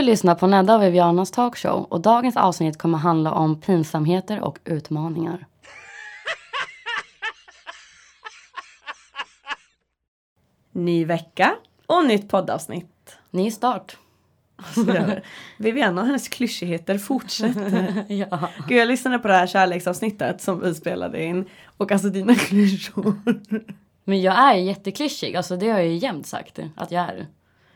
[0.00, 4.58] Du lyssnar på Nedda och Vivianas talkshow och dagens avsnitt kommer handla om pinsamheter och
[4.64, 5.46] utmaningar.
[10.72, 11.54] Ny vecka
[11.86, 13.16] och nytt poddavsnitt.
[13.30, 13.96] Ny start.
[15.58, 18.04] Viviana och hennes klyschigheter fortsätter.
[18.12, 18.48] ja.
[18.68, 21.44] Gud, jag lyssnade på det här kärleksavsnittet som vi spelade in.
[21.76, 23.14] Och alltså dina klyschor.
[24.04, 27.26] Men jag är jätteklyschig, alltså det har jag ju jämt sagt att jag är.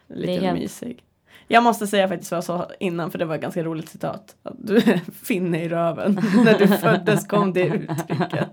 [0.06, 1.04] Lite är helt- mysig.
[1.48, 4.36] Jag måste säga faktiskt vad jag sa innan för det var ett ganska roligt citat.
[4.42, 6.14] Att Du är finne i röven.
[6.44, 8.48] När du föddes kom det uttrycket.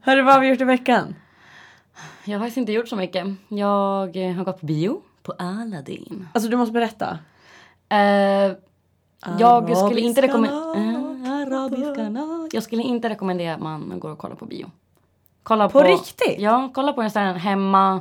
[0.00, 1.14] Hörru, vad har vi gjort i veckan?
[2.24, 3.26] Jag har faktiskt inte gjort så mycket.
[3.48, 6.28] Jag eh, har gått på bio, på Aladdin.
[6.32, 7.18] Alltså du måste berätta.
[7.88, 8.52] Eh,
[9.38, 11.08] jag skulle inte rekommendera...
[11.48, 12.54] Arabiska natt.
[12.54, 14.70] Jag skulle inte rekommendera att man går och kollar på bio.
[15.42, 16.34] Kolla På riktigt?
[16.38, 18.00] Ja, kolla på den hemma.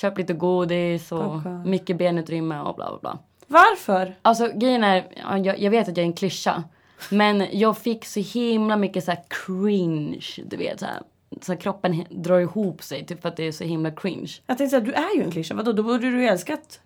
[0.00, 1.66] Köp lite godis och skönt.
[1.66, 3.18] mycket benutrymme och bla bla bla.
[3.46, 4.14] Varför?
[4.22, 6.64] Alltså grejen är, ja, jag, jag vet att jag är en klyscha.
[7.10, 10.80] Men jag fick så himla mycket så här cringe, du vet.
[10.80, 11.02] Så här,
[11.40, 14.32] så här, kroppen drar ihop sig typ för att det är så himla cringe.
[14.46, 15.54] Jag tänkte säga, du är ju en klyscha.
[15.54, 16.80] Vadå, då borde du ju älskat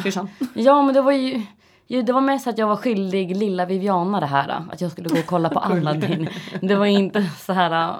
[0.00, 0.28] klyschan.
[0.54, 1.42] Ja men det var ju,
[1.86, 4.62] det var mest att jag var skyldig lilla Viviana det här.
[4.72, 6.28] Att jag skulle gå och kolla på Aladdin.
[6.60, 7.94] Det var inte så här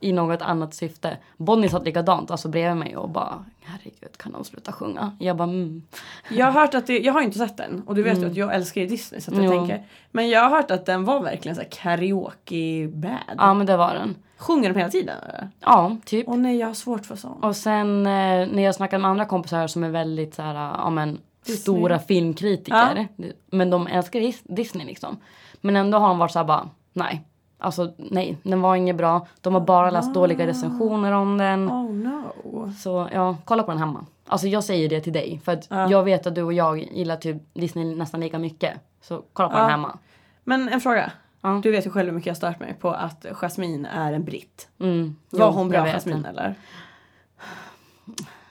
[0.00, 1.16] i något annat syfte.
[1.36, 5.16] Bonnie satt likadant alltså bredvid mig och bara herregud kan de sluta sjunga?
[5.20, 5.82] Jag bara mm.
[6.30, 8.36] Jag har hört att det, jag har inte sett den och du vet ju att
[8.36, 9.50] jag älskar ju Disney så att jag Jo.
[9.52, 9.84] tänker.
[10.10, 13.12] Men jag har hört att den var verkligen så karaoke bad.
[13.38, 14.14] Ja men det var den.
[14.38, 15.48] Sjunger de hela tiden eller?
[15.60, 16.28] Ja typ.
[16.28, 17.44] Åh nej jag har svårt för sånt.
[17.44, 20.90] Och sen eh, när jag snackade med andra kompisar som är väldigt så här, ja
[20.90, 21.56] men Disney.
[21.56, 23.08] stora filmkritiker.
[23.50, 25.16] Men de älskar Dis- Disney liksom.
[25.60, 27.24] Men ändå har de varit så här bara, nej.
[27.66, 29.26] Alltså nej, den var inget bra.
[29.40, 31.68] De har bara läst dåliga recensioner om den.
[31.70, 32.72] Oh no.
[32.78, 34.06] Så ja, kolla på den hemma.
[34.26, 35.40] Alltså jag säger det till dig.
[35.44, 35.90] För att Ja.
[35.90, 38.72] jag vet att du och jag gillar typ Disney nästan lika mycket.
[39.00, 39.60] Så kolla på Ja.
[39.60, 39.98] den hemma.
[40.44, 41.12] Men en fråga.
[41.40, 41.60] Ja.
[41.62, 44.68] Du vet ju själv hur mycket jag stört mig på att Jasmine är en britt.
[44.80, 45.16] Mm.
[45.30, 46.28] Var Jo, hon bra Jasmine det.
[46.28, 46.54] eller?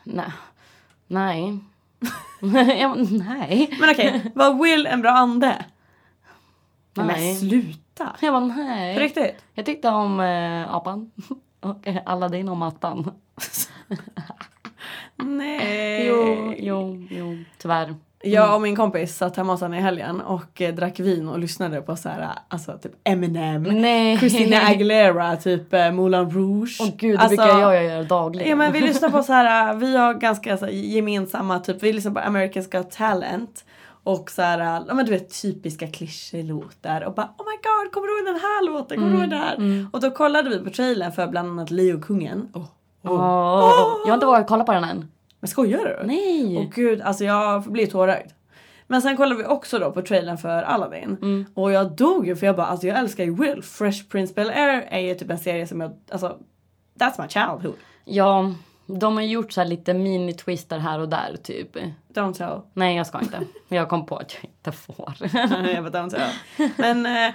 [0.03, 0.25] Nej.
[1.07, 1.59] Nej.
[3.09, 3.78] nej.
[3.79, 5.66] Men okej, var Will en bra ande?
[6.94, 7.06] Nej.
[7.07, 7.79] Men sluta.
[8.00, 8.95] Jag bara nej.
[8.95, 9.35] På riktigt?
[9.53, 11.11] Jag tyckte om eh, apan.
[11.59, 13.11] Och eh, Aladdin och mattan.
[15.16, 16.07] Nej.
[16.07, 17.95] Jo, jo, jo, tyvärr.
[18.23, 21.39] Jag och min kompis satt hemma hos henne i helgen och eh, drack vin och
[21.39, 24.17] lyssnade på så här, alltså typ Eminem, Nej.
[24.17, 26.77] Christina Aguilera, typ eh, Moulin Rouge.
[26.81, 28.50] Åh gud, det Alltså, brukar jag göra dagligen.
[28.50, 31.94] Ja men vi lyssnar på så här, vi har ganska så här, gemensamma typ, vi
[31.94, 33.66] lyssnar på America's Got Talent.
[34.05, 38.07] Och så här, ja men du vet typiska klyschelåtar och bara oh my god kommer
[38.07, 39.88] du ihåg den här låten, kommer du ihåg den här?
[39.91, 42.49] Och då kollade vi på trailern för bland annat Leokungen.
[42.53, 42.65] Oh.
[43.03, 45.11] Åh, Jag har inte vågat kolla på den än.
[45.39, 46.07] Men skojar du?
[46.07, 46.57] Nej.
[46.57, 48.31] Åh gud, alltså jag blir tårögd.
[48.88, 51.17] Men sen kollade vi också då på trailern för Aladdin.
[51.21, 51.45] Mm.
[51.53, 53.63] Och jag dog ju för jag bara alltså jag älskar ju Will.
[53.63, 56.38] Fresh Prince Bel-Air är ju typ en serie som jag, alltså
[56.99, 57.75] that's my childhood.
[58.05, 58.53] Ja,
[58.85, 61.75] de har gjort så här lite mini-twister här och där typ.
[62.13, 62.62] Don't tell.
[62.73, 63.40] Nej, jag ska inte.
[63.68, 65.13] Jag kom på att jag inte får.
[65.73, 66.69] jag bara don't tell.
[66.78, 67.34] Men eh,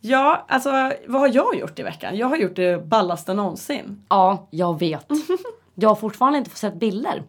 [0.00, 0.70] ja, alltså
[1.06, 2.16] vad har jag gjort i veckan?
[2.16, 4.04] Jag har gjort det ballaste någonsin.
[4.08, 5.06] ja, jag vet.
[5.74, 7.22] Jag har fortfarande inte fått sett bilder.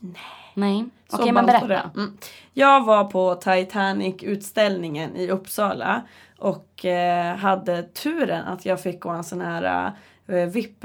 [0.00, 0.14] Nej.
[0.54, 0.84] Nej.
[1.10, 1.90] Okej, men ballt var berätta.
[1.96, 2.16] Mm.
[2.52, 6.02] Jag var på Titanic-utställningen i Uppsala
[6.38, 9.92] och eh, hade turen att jag fick gå en sån här
[10.26, 10.84] eh, VIP...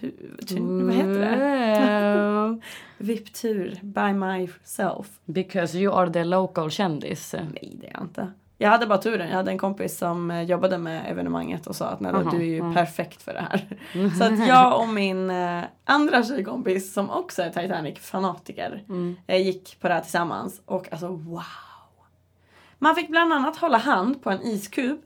[0.00, 0.10] eh, Tu,
[0.46, 2.60] tu, vad heter det?
[2.98, 5.06] VIP-tur by myself.
[5.24, 7.34] Because you are the local kändis.
[7.52, 8.32] Nej, det är jag inte.
[8.62, 9.28] Jag hade bara turen.
[9.28, 12.40] Jag hade en kompis som eh, jobbade med evenemanget och sa att nej, du är
[12.40, 12.74] ju mm.
[12.74, 13.78] perfekt för det här.
[14.18, 19.16] Så att jag och min eh, andra tjejkompis som också är Titanic-fanatiker Mm.
[19.26, 21.42] eh, gick på det här tillsammans och alltså wow.
[22.78, 25.00] Man fick bland annat hålla hand på en iskub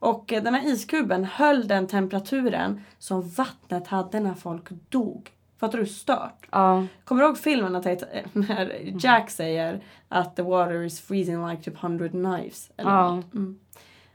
[0.00, 5.30] och eh, den här iskuben höll den temperaturen som vattnet hade när folk dog.
[5.60, 6.46] Fattar du hur stört?
[6.50, 6.86] Ja.
[7.04, 7.82] Kommer du ihåg filmen eh,
[8.32, 12.70] när Jack säger att the water is freezing like typ 100 knives?
[12.76, 13.14] Eller Ja.
[13.16, 13.34] något?
[13.34, 13.58] mm.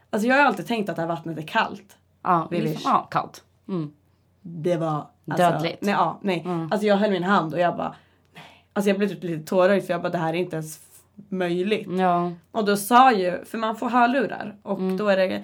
[0.10, 1.98] Alltså jag har alltid tänkt att det här vattnet är kallt.
[2.24, 3.44] Ja, liksom, ja kallt.
[3.68, 3.94] Mm.
[4.42, 5.08] Det var...
[5.28, 5.82] Alltså, Dödligt.
[5.82, 6.42] Nej, ja, nej.
[6.46, 6.70] Mm.
[6.72, 7.96] Alltså jag höll min hand och jag bara...
[8.34, 8.44] Nej.
[8.74, 10.80] Alltså jag blev typ lite tårögd för jag bara det här är inte ens
[11.30, 11.88] möjligt.
[12.00, 12.32] Ja.
[12.52, 14.98] Och då sa ju, för man får hörlurar och Mm.
[14.98, 15.44] då är det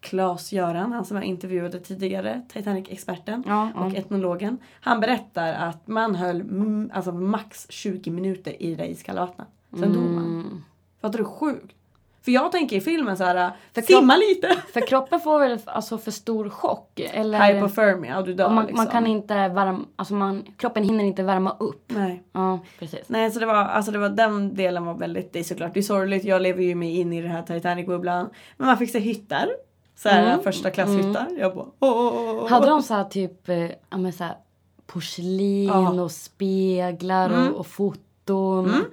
[0.00, 3.96] Claes-Göran, han som jag intervjuade tidigare, Titanic-experten Ja, och ja.
[3.96, 4.58] etnologen.
[4.80, 9.48] Han berättar att man höll mm, alltså max 20 minuter i det iskalla vattnet.
[9.70, 10.24] Sen dog man.
[10.24, 10.64] Mm.
[11.00, 11.77] Fattar du hur sjukt?
[12.28, 14.48] För jag tänker i filmen så här, För simma lite.
[14.72, 17.00] För kroppen får väl alltså för stor chock?
[17.00, 17.54] Eller?
[17.54, 18.84] Hypothermia och du dör Och man, liksom.
[18.84, 21.84] man kan inte värma, alltså man, kroppen hinner inte värma upp.
[21.86, 22.22] Nej.
[22.32, 23.00] Ja, precis.
[23.06, 25.80] Nej, så det var, alltså det var den delen var väldigt, det är såklart, det
[25.80, 26.24] är sorgligt.
[26.24, 28.30] Jag lever ju mig in i den här Titanic-bubblan.
[28.56, 29.48] Men man fick se hytter.
[29.96, 30.42] Så här Mm.
[30.42, 31.26] första klasshyttar.
[31.38, 32.48] Jag bara, åh, åh, åh.
[32.48, 33.56] Hade de så här typ, eh,
[33.90, 34.34] ja men så här
[34.86, 36.02] porslin Ja.
[36.02, 37.48] och speglar Mm.
[37.52, 38.84] och, och foton?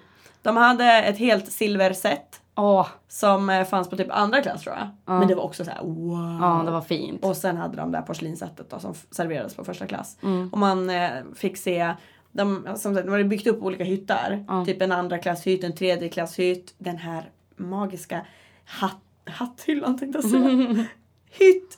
[0.41, 2.41] De hade ett helt silverset.
[2.55, 4.87] Åh, Som eh, fanns på typ andra klass tror jag.
[5.05, 5.19] Ja.
[5.19, 6.37] Men det var också så här wow.
[6.41, 7.25] ja det var fint.
[7.25, 10.17] Och sen hade de det här porslinssättet då som serverades på första klass.
[10.23, 10.49] Mm.
[10.49, 11.93] Och man eh, fick se
[12.31, 14.45] de, som sagt, de hade byggt upp olika hytter.
[14.47, 14.65] Ja.
[14.65, 16.73] Typ en andra klasshytt, en tredje klasshytt.
[16.77, 18.25] Den här magiska
[18.65, 20.43] hatt, hatthyllan tänkte jag säga.
[21.31, 21.77] Hytt,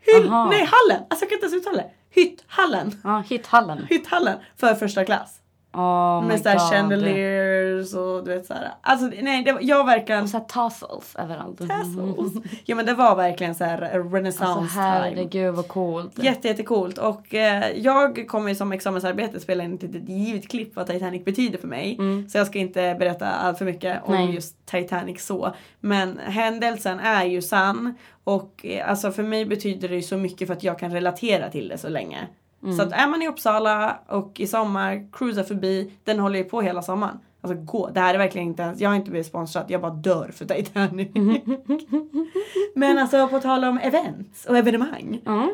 [0.00, 0.50] hyll, Aha.
[0.50, 1.06] nej hallen!
[1.10, 1.90] Alltså jag kan inte ens uttala det.
[2.10, 2.92] Hytthallen.
[3.04, 3.86] Ja, hithallen.
[3.90, 5.40] Hytthallen för första klass.
[5.72, 8.72] Oh med såhär chandeliers och du vet såhär.
[8.80, 11.58] Alltså nej, det var, jag verkligen Och så här tassels överallt.
[11.58, 12.32] tassels.
[12.64, 13.78] Ja men det var verkligen såhär
[14.10, 14.82] renaissance Alltså time.
[14.84, 16.22] herregud vad coolt.
[16.22, 20.76] Jätte, jättecoolt och eh, jag kommer ju som examensarbete spela in ett litet givet klipp
[20.76, 21.96] vad Titanic betyder för mig.
[21.98, 22.28] Mm.
[22.28, 24.34] Så jag ska inte berätta allt för mycket om Nej.
[24.34, 25.54] just Titanic så.
[25.80, 27.94] Men händelsen är ju sann
[28.24, 31.50] och eh, alltså för mig betyder det ju så mycket för att jag kan relatera
[31.50, 32.18] till det så länge.
[32.62, 32.76] Mm.
[32.76, 36.60] Så att är man i Uppsala och i sommar, cruisa förbi, den håller ju på
[36.60, 37.18] hela sommaren.
[37.40, 39.92] Alltså gå, det här är verkligen inte ens, jag har inte blivit sponsrad, jag bara
[39.92, 41.08] dör för Titanic.
[42.74, 45.20] Men alltså på tal om events och evenemang.
[45.24, 45.50] Ja.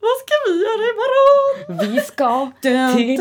[0.00, 1.94] Vad ska vi göra imorgon?
[1.94, 3.16] Vi ska till...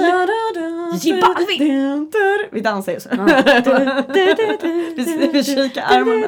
[2.11, 2.47] dun.
[2.51, 3.09] Vi dansar ju så.
[4.95, 6.27] vi, vi kikar armarna.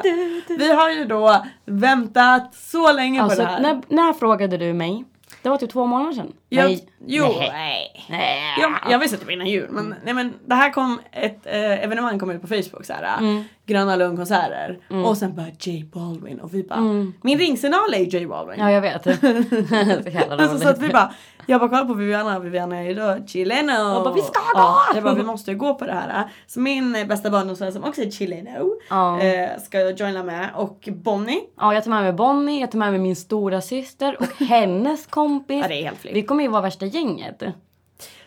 [0.58, 3.60] Vi har ju då väntat så länge Alltså, på det här.
[3.60, 5.04] när, när frågade du mig?
[5.42, 6.32] Det var typ två månader sedan.
[6.52, 6.88] Jag, Nej.
[7.06, 8.06] Jo, Nej.
[8.08, 8.38] nej.
[8.60, 12.18] Jag, jag visste typ innan jul men, nej, men det här kom, ett eh, evenemang
[12.18, 13.18] kom ut på Facebook såhär.
[13.18, 13.44] Mm.
[13.66, 14.78] Gröna Lund konserter.
[15.04, 16.78] Och sen bara J Balvin och vi bara.
[16.78, 17.12] Mm.
[17.22, 18.60] Min ringsignal är ju J Balvin.
[18.60, 19.02] Ja, jag vet.
[19.04, 21.12] så Alltså, så att vi bara,
[21.46, 23.72] jag bara kollar på Viviana, Viviana är ju då chileno.
[23.72, 24.50] Jag bara, vi ska gå!
[24.54, 26.28] Ja, jag bara, vi måste ju gå på det här.
[26.46, 29.20] Så min eh, bästa barndomsvän som också är chileno Ja.
[29.20, 31.40] eh, ska joina med och Bonnie.
[31.60, 35.06] Ja, jag tar med mig Bonnie, jag tar med mig min stora syster och hennes
[35.06, 35.60] kompis.
[35.62, 36.14] Ja det är helt flipp.
[36.40, 37.42] Vi kommer ju vara värsta gänget.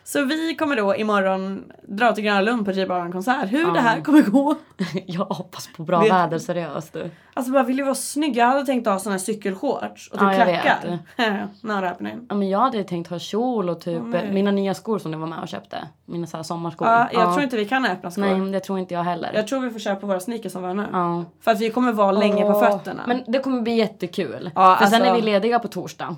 [0.03, 3.51] Så vi kommer då imorgon dra till Gröna Lund på J konsert.
[3.51, 3.71] Hur Ja.
[3.73, 4.55] det här kommer gå.
[5.05, 6.95] Jag hoppas på bra Vet- väder seriöst.
[7.33, 8.37] Alltså bara vill ju vara snygg.
[8.37, 10.99] Jag hade tänkt ha såna här cykelshorts och typ Ja, klackar.
[11.61, 12.25] Not happening.
[12.29, 14.31] Ja, men jag hade tänkt ha kjol och typ Åh, nej.
[14.31, 15.77] mina nya skor som du var med och köpte.
[16.05, 16.87] Mina så här sommarskor.
[16.87, 18.21] Ja, jag tror inte vi kan öppna skor.
[18.21, 19.31] Nej, det tror inte jag heller.
[19.35, 20.89] Jag tror vi får köpa våra sneakers som vänner.
[20.91, 21.23] Ja.
[21.41, 23.03] För att vi kommer vara länge på Åh, fötterna.
[23.07, 24.51] Men det kommer bli jättekul.
[24.55, 26.15] Ja, För sen alltså- är vi lediga på torsdag.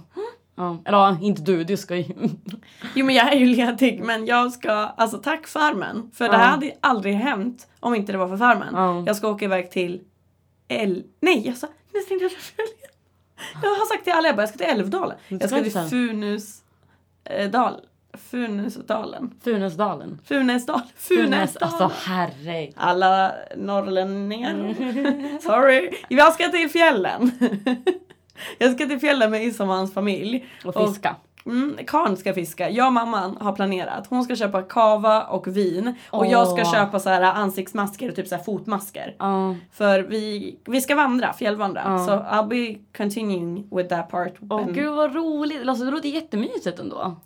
[0.55, 0.77] Ja.
[0.85, 2.03] Eller ja, inte du, du ska ju...
[2.93, 6.11] Jo men jag är ju ledig men jag ska, alltså tack farmen.
[6.13, 6.37] För det Ja.
[6.37, 8.73] här hade aldrig hänt om inte det var för farmen.
[8.75, 9.03] Ja.
[9.07, 10.01] Jag ska åka iväg till
[10.67, 11.03] El...
[11.21, 11.67] Nej jag sa,
[13.61, 15.17] jag har sagt till alla, jag bara jag ska till Älvdalen.
[15.27, 16.39] Jag ska till.
[17.29, 17.73] Eh, dal.
[18.31, 19.33] Funusdalen.
[19.43, 20.19] Funäsdalen.
[20.25, 20.81] Funesdal.
[20.95, 21.73] Funäs, Funäsdalen.
[21.75, 22.73] alltså herregud.
[22.77, 24.75] Alla norrlänningar.
[25.41, 25.91] Sorry.
[26.09, 27.31] Jag ska till fjällen.
[28.57, 30.45] Jag ska till fjällen med Issa och hans familj.
[30.65, 31.15] Och fiska.
[31.45, 32.69] Mm, Karn ska fiska.
[32.69, 34.07] Jag och mamman har planerat.
[34.09, 35.95] Hon ska köpa kava och vin.
[36.11, 39.15] Och jag ska köpa så här ansiktsmasker och typ så här fotmasker.
[39.19, 39.55] Ja.
[39.71, 41.81] För vi, vi ska vandra, fjällvandra.
[41.85, 42.05] Ja.
[42.05, 44.33] Så I'll be continuing with that part.
[44.49, 45.67] Åh Men- gud vad roligt.
[45.69, 46.95] Alltså det låter jättemysigt ändå.
[46.97, 47.21] Alltså,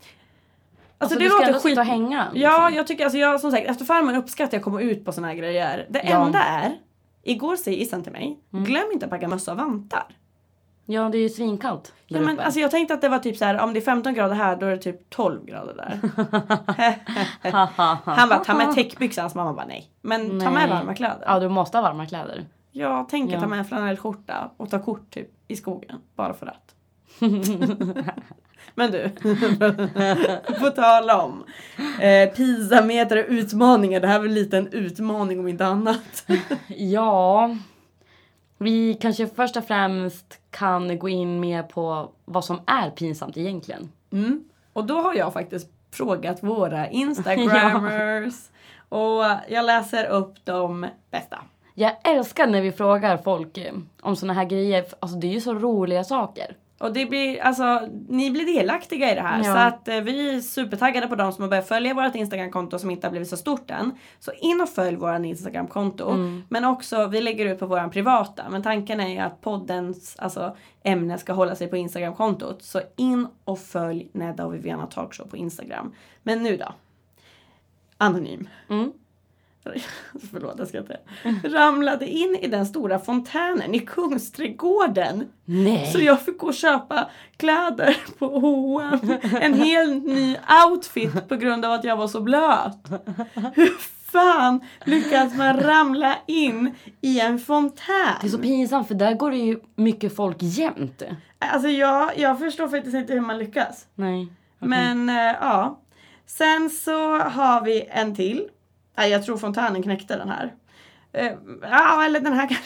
[0.98, 1.72] alltså, du det ska låter ändå skit...
[1.72, 2.24] sitta och hänga.
[2.34, 2.42] liksom.
[2.42, 5.12] Ja, jag tycker alltså jag som sagt efter farmen uppskattar jag att komma ut på
[5.12, 5.88] såna här grejer.
[5.90, 6.26] Det Ja.
[6.26, 6.78] enda är,
[7.24, 8.66] igår säger Issan till mig, Mm.
[8.66, 10.04] glöm inte att packa mössa och vantar.
[10.92, 11.94] Ja, det är ju svinkallt.
[12.08, 12.44] Ja, men, uppe.
[12.44, 14.56] alltså, jag tänkte att det var typ så här, om det är 15 grader här
[14.56, 16.00] då är det typ 12 grader där.
[18.06, 19.22] Han bara, ta med täckbyxor.
[19.22, 19.90] Hans mamma bara, nej.
[20.02, 20.70] Men ta med Nej.
[20.70, 21.24] varma kläder.
[21.26, 22.46] Ja, du måste ha varma kläder.
[22.72, 23.42] Jag tänker Ja.
[23.42, 25.98] ta med en flanellskjorta och ta kort typ i skogen.
[26.16, 26.76] Bara för att.
[28.76, 29.10] Men du,
[30.60, 31.44] på tal om
[32.02, 34.00] eh, PISA-meter och utmaningar.
[34.00, 36.26] Det här är väl lite en utmaning om inte annat.
[36.68, 37.56] Ja,
[38.60, 43.92] vi kanske först och främst kan gå in mer på vad som är pinsamt egentligen.
[44.12, 44.44] Mm.
[44.74, 48.50] Och då har jag faktiskt frågat våra instagrammers.
[48.90, 51.40] Och jag läser upp de bästa.
[51.74, 54.86] Jag älskar när vi frågar folk eh, om såna här grejer.
[55.00, 56.56] Alltså det är ju så roliga saker.
[56.80, 59.38] Och det blir, alltså, ni blir delaktiga i det här.
[59.38, 59.44] Ja.
[59.44, 62.92] Så att eh, vi är supertaggade på de som har börjat följa vårt Instagramkonto som
[62.92, 63.92] inte har blivit så stort än.
[64.20, 66.10] Så in och följ vårt Instagramkonto.
[66.10, 66.44] Mm.
[66.50, 68.44] Men också, vi lägger ut på våran privata.
[68.50, 72.64] Men tanken är ju att poddens alltså, ämne ska hålla sig på Instagramkontot.
[72.64, 75.94] Så in och följ Nedda och Viviana Talkshow på Instagram.
[76.24, 76.74] Men nu då.
[77.98, 78.50] Anonym.
[78.70, 78.92] Mm.
[80.32, 81.00] förlåt jag ska inte,
[81.44, 85.28] ramlade in i den stora fontänen i Kungsträdgården.
[85.46, 85.92] Nej.
[85.94, 89.14] Så jag fick gå och köpa kläder på H&M.
[89.42, 92.78] En helt ny outfit på grund av att jag var så blöt.
[93.54, 93.78] Hur
[94.12, 98.16] fan lyckas man ramla in i en fontän?
[98.22, 101.04] Det är så pinsamt för där går det ju mycket folk jämt.
[101.40, 103.88] Alltså jag, jag förstår faktiskt inte hur man lyckas.
[103.96, 104.28] Nej.
[104.58, 104.70] okej.
[104.70, 105.80] Men eh, ja.
[106.26, 108.48] Sen så har vi en till.
[109.00, 110.54] Nej, jag tror fontänen knäckte den här.
[111.12, 112.66] Eh, Ja, eller den här kanske.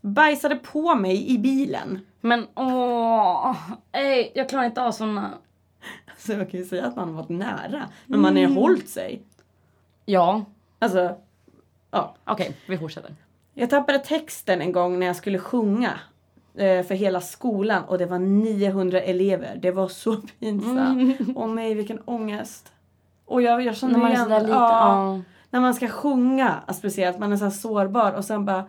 [0.00, 2.00] Bajsade på mig i bilen.
[2.20, 3.56] Men åh,
[3.92, 5.30] ej, jag klarar inte av såna.
[6.18, 7.88] Så jag kan ju säga att man har varit nära.
[8.06, 9.22] Men man har ju hållit sig.
[10.04, 10.44] Ja,
[10.78, 11.14] Alltså,
[11.90, 12.14] ja.
[12.24, 13.14] okej, vi fortsätter.
[13.54, 15.90] Jag tappade texten en gång när jag skulle sjunga.
[16.54, 19.58] eh, För hela skolan och det var 900 elever.
[19.62, 21.18] Det var så pinsamt.
[21.36, 22.72] Åh nej, vilken ångest.
[23.26, 25.14] Och jag, jag känner När man är igen lite, Ja.
[25.16, 25.20] ja.
[25.56, 28.64] När man ska sjunga speciellt, man är så sårbar och sen bara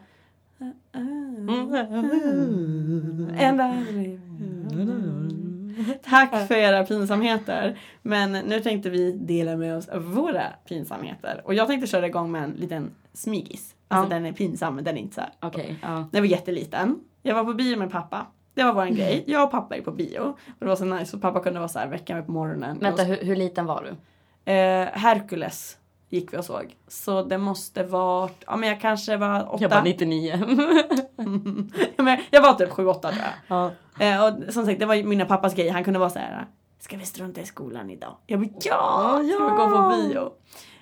[6.04, 7.80] Tack för era pinsamheter.
[8.02, 11.42] Men nu tänkte vi dela med oss av våra pinsamheter.
[11.46, 13.76] Och jag tänkte köra igång med en liten smygis.
[13.88, 14.16] Alltså Ja.
[14.16, 15.30] den är pinsam men den är inte så här.
[15.40, 15.96] Okej, ja.
[15.96, 17.00] När jag var jätteliten.
[17.22, 18.26] Jag var på bio med pappa.
[18.54, 19.24] Det var våran grej.
[19.28, 20.20] Jag och pappa är på bio.
[20.20, 21.06] Och det var så nice.
[21.12, 22.78] Så pappa kunde vara så här väcka mig på morgonen.
[22.82, 23.90] Vänta, hur, hur liten var du?
[24.52, 25.78] Eh, Hercules
[26.10, 26.76] gick vi och såg.
[26.88, 29.64] Så det måste vara, ja men jag kanske var åtta.
[29.64, 30.40] Jag var 99.
[31.98, 33.72] Ja, men jag var typ sju, åtta tror jag.
[34.00, 34.06] ja.
[34.06, 35.70] Eh, och som sagt det var mina pappas grej.
[35.70, 36.48] Han kunde vara så här.
[36.80, 38.18] Ska vi strunta i skolan idag?
[38.26, 39.22] Jag bara ja!
[39.34, 40.32] Ska vi gå på bio?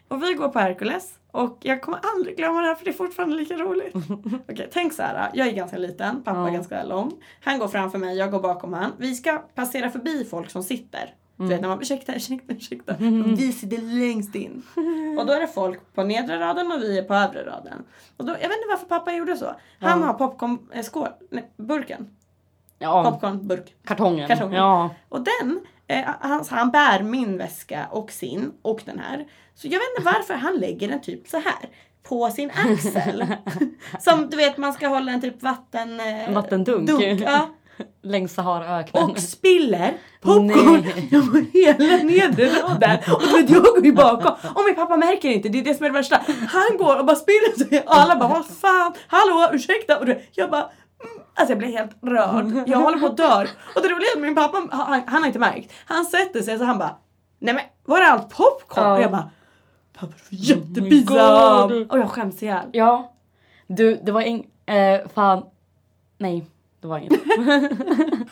[0.08, 1.14] Och vi går på Hercules.
[1.32, 3.96] Och jag kommer aldrig glömma det här för det är fortfarande lika roligt.
[4.50, 5.30] Okej, tänk så här.
[5.34, 6.50] Jag är ganska liten, pappa är Ja.
[6.54, 7.12] ganska lång.
[7.44, 8.92] Han går framför mig, jag går bakom han.
[8.98, 11.14] Vi ska passera förbi folk som sitter.
[11.38, 12.96] Du vet när man ursäkta, ursäkta, ursäkta.
[13.38, 14.64] Vi sitter längst in.
[15.20, 17.84] Och då är det folk på nedre raden och vi är på övre raden.
[18.18, 19.46] Och då, jag vet inte varför pappa gjorde så.
[19.80, 20.06] Han Ja.
[20.08, 22.08] har popcorn, eh, nej, burken.
[22.80, 23.76] ja, Popcornburk.
[23.86, 24.28] kartongen.
[24.28, 24.54] Kartongen.
[24.56, 24.90] Ja.
[25.10, 29.26] Och den, eh, han, han bär min väska och sin och den här.
[29.56, 31.70] Så jag vet inte varför han lägger den typ så här
[32.04, 33.26] på sin axel.
[34.00, 36.00] Som du vet man ska hålla en typ vatten...
[36.00, 36.90] Eh, Vattendunk.
[37.22, 37.50] ja.
[38.06, 39.04] Längs Saharaöknen.
[39.04, 40.48] Och spiller popcorn
[40.82, 41.10] Nej.
[41.10, 42.98] på hela nedre raden.
[43.14, 44.32] Och du jag går ju bakom.
[44.56, 46.22] Och min pappa märker inte, det är det som är det värsta.
[46.50, 47.84] Han går och bara spiller.
[47.86, 50.00] Och alla bara vad fan, hallå ursäkta.
[50.00, 51.24] Och jag bara mm.
[51.34, 52.64] Alltså jag blir helt rörd.
[52.68, 53.46] Jag håller på att dö.
[53.76, 55.74] Och det roliga är att min pappa, han, han har inte märkt.
[55.86, 56.96] Han sätter sig så han bara
[57.40, 58.86] Nej men var är allt popcorn?
[58.86, 58.96] Ja.
[58.96, 59.30] Och jag bara
[60.00, 61.70] Pappa du är Oh my jättepinsam.
[61.70, 61.92] God.
[61.92, 62.70] Och jag skäms ihjäl.
[62.72, 63.14] Ja.
[63.68, 64.46] Du, det var ing...
[64.66, 65.44] Eh, fan.
[66.18, 66.46] Nej,
[66.86, 67.14] det var inget.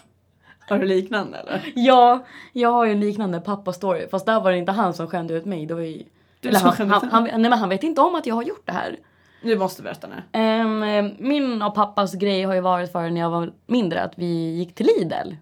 [0.70, 1.72] Har du liknande eller?
[1.76, 4.10] ja, jag har ju en liknande pappa-story.
[4.10, 5.66] Fast där var det inte han som skämde ut mig.
[5.66, 6.04] Det var ju...
[6.40, 8.62] Du Eller han, han, han, nej, men han vet inte om att jag har gjort
[8.66, 8.98] det här.
[9.44, 10.40] Du måste berätta nu.
[10.40, 14.56] Eh, min och pappas grej har ju varit för när jag var mindre att vi
[14.58, 15.34] gick till Lidl.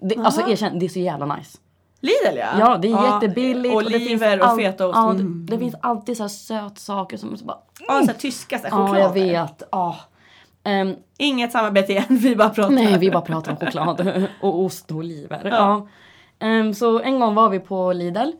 [0.00, 1.58] Det, alltså erkänn, det är så jävla nice.
[2.00, 2.46] Lidl ja.
[2.58, 3.74] Ja, det är jättebilligt.
[3.74, 4.96] och det finns Oliver och all- fetaost.
[4.96, 5.46] Ja, Mm.
[5.46, 7.58] det, det finns alltid så sötsaker som så bara...
[7.88, 9.02] Ja, så här tyska så här, Ja, choklad.
[9.04, 9.62] jag vet.
[9.72, 9.96] Ja.
[10.64, 12.70] Ehm, Inget samarbete igen, vi bara pratar.
[12.74, 15.48] nej, vi bara pratar om choklad och ost och oliver.
[15.50, 15.86] Ja.
[16.38, 18.30] Ehm, så en gång var vi på Lidl.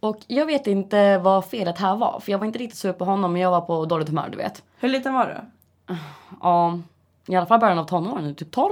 [0.00, 2.20] Och jag vet inte vad felet här var.
[2.20, 4.36] För jag var inte riktigt sur på honom men jag var på dåligt humör du
[4.38, 4.62] vet.
[4.80, 5.94] Hur liten var du?
[6.42, 6.78] Ja,
[7.26, 8.70] i alla fall början av tonåren, typ 12.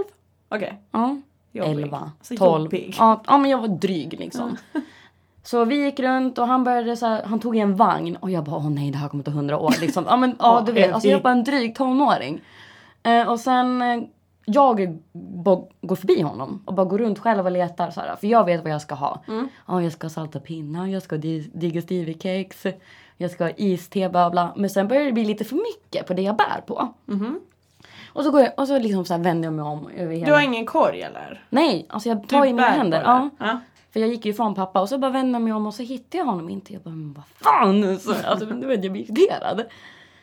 [0.48, 0.80] Okej.
[0.90, 1.16] Ja.
[1.52, 1.82] Jobbig.
[1.84, 2.62] 11, Så 12.
[2.64, 2.96] jobbig.
[2.98, 4.56] Ja, ja, men jag var dryg liksom.
[5.44, 8.30] Så vi gick runt och han började så här, han tog i en vagn och
[8.30, 10.04] jag bara åh nej det här kommer ta hundra år liksom.
[10.08, 12.40] Ja men ja du vet, alltså jag var en dryg tonåring.
[13.02, 14.02] Eh, och sen eh,
[14.44, 14.98] jag
[15.44, 18.44] bara går förbi honom och bara går runt själv och letar så här, för jag
[18.44, 19.22] vet vad jag ska ha.
[19.28, 19.48] Mm.
[19.68, 22.66] Ja jag ska ha salta pinnar, jag ska ha di- digestive cakes,
[23.16, 24.52] jag ska ha iste bla bla.
[24.56, 26.94] Men sen börjar det bli lite för mycket på det jag bär på.
[27.06, 27.40] Mhm.
[28.12, 30.26] Och så går jag och så liksom så vänder jag mig om över hela.
[30.26, 31.44] Du har ingen korg eller?
[31.50, 33.02] Nej, alltså jag Du tar i mina händer.
[33.04, 33.30] Ja.
[33.38, 33.60] ja.
[33.92, 35.82] För jag gick ju ifrån pappa och så bara vände jag mig om och så
[35.82, 36.72] hittade jag honom inte.
[36.72, 37.98] Jag bara, men vad fan!
[38.00, 39.62] Så, alltså, men du vet, jag blir irriterad.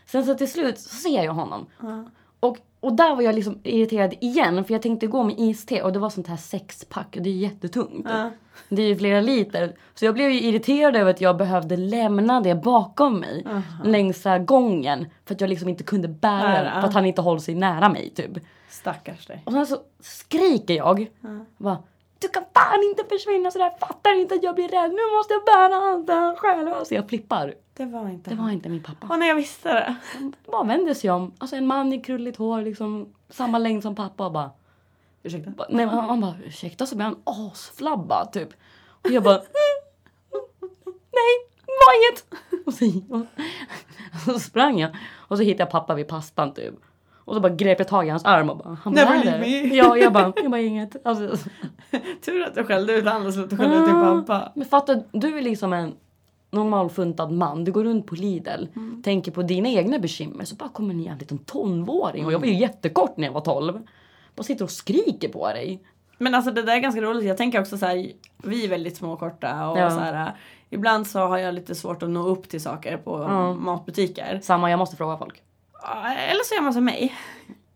[0.06, 1.66] Sen så till slut så ser jag honom.
[1.82, 2.06] Ja.
[2.40, 5.94] Och, och där var jag liksom irriterad igen för jag tänkte gå med iste och
[5.94, 8.08] det var sånt här sexpack och det är jättetungt.
[8.10, 8.32] Ja.
[8.70, 9.76] Det är ju flera liter.
[9.96, 13.84] Så jag blev ju irriterad över att jag behövde lämna det bakom mig Aha.
[13.84, 17.06] längs så här gången för att jag liksom inte kunde bära den för att han
[17.06, 18.32] inte håller sig nära mig typ.
[18.70, 19.44] Stackars dig.
[19.46, 21.12] Och sen så skriker jag.
[21.22, 21.46] Ja.
[21.58, 21.78] Bara,
[22.20, 23.72] du kan fan inte försvinna sådär.
[23.80, 24.92] Fattar inte att jag blir rädd.
[24.92, 26.74] Nu måste jag bära allt det här själv.
[26.74, 27.54] Alltså jag flippar.
[27.80, 29.08] Det var inte Det var inte min pappa.
[29.10, 29.96] Åh nej jag visste det.
[30.14, 31.34] Han bara vände sig om.
[31.38, 33.14] Alltså en man i krulligt hår liksom.
[33.30, 34.52] Samma längd som pappa och bara.
[35.24, 35.52] Ursäkta.
[35.52, 38.50] bara nej, han, han bara ursäkta så blir han asflabbad typ.
[39.04, 39.34] Och jag bara.
[41.12, 41.36] nej,
[41.86, 42.26] var inget.
[42.66, 42.86] Och så,
[44.34, 46.74] Så sprang jag och så hittade jag pappa vid pastan typ.
[47.16, 49.24] Och så bara grep jag tag i hans arm och bara, han Never bara, "Är
[49.24, 49.76] leave det?" me.
[49.76, 51.06] Ja, jag bara, jag bara inget.
[51.08, 51.48] Alltså,
[52.26, 54.52] Tur att du skällde ut han och slutade skälla ut din pappa.
[54.56, 55.96] Men fatta, du är liksom en
[56.52, 57.64] normalfuntad man.
[57.64, 59.02] Du går runt på Lidl, Mm.
[59.04, 60.46] tänker på dina egna bekymmer.
[60.46, 62.26] Så bara kommer en jävla liten tonåring.
[62.26, 63.80] Och jag var ju jättekort när jag var 12.
[64.36, 65.84] Bara sitter och skriker på dig.
[66.18, 67.26] Men alltså det där är ganska roligt.
[67.26, 68.12] Jag tänker också så här,
[68.44, 69.90] vi är väldigt små och korta och Ja.
[69.90, 70.32] så här,
[70.70, 73.54] ibland så har jag lite svårt att nå upp till saker på Ja.
[73.54, 74.40] matbutiker.
[74.44, 75.42] Samma, jag måste fråga folk.
[76.30, 77.14] Eller så gör man som mig.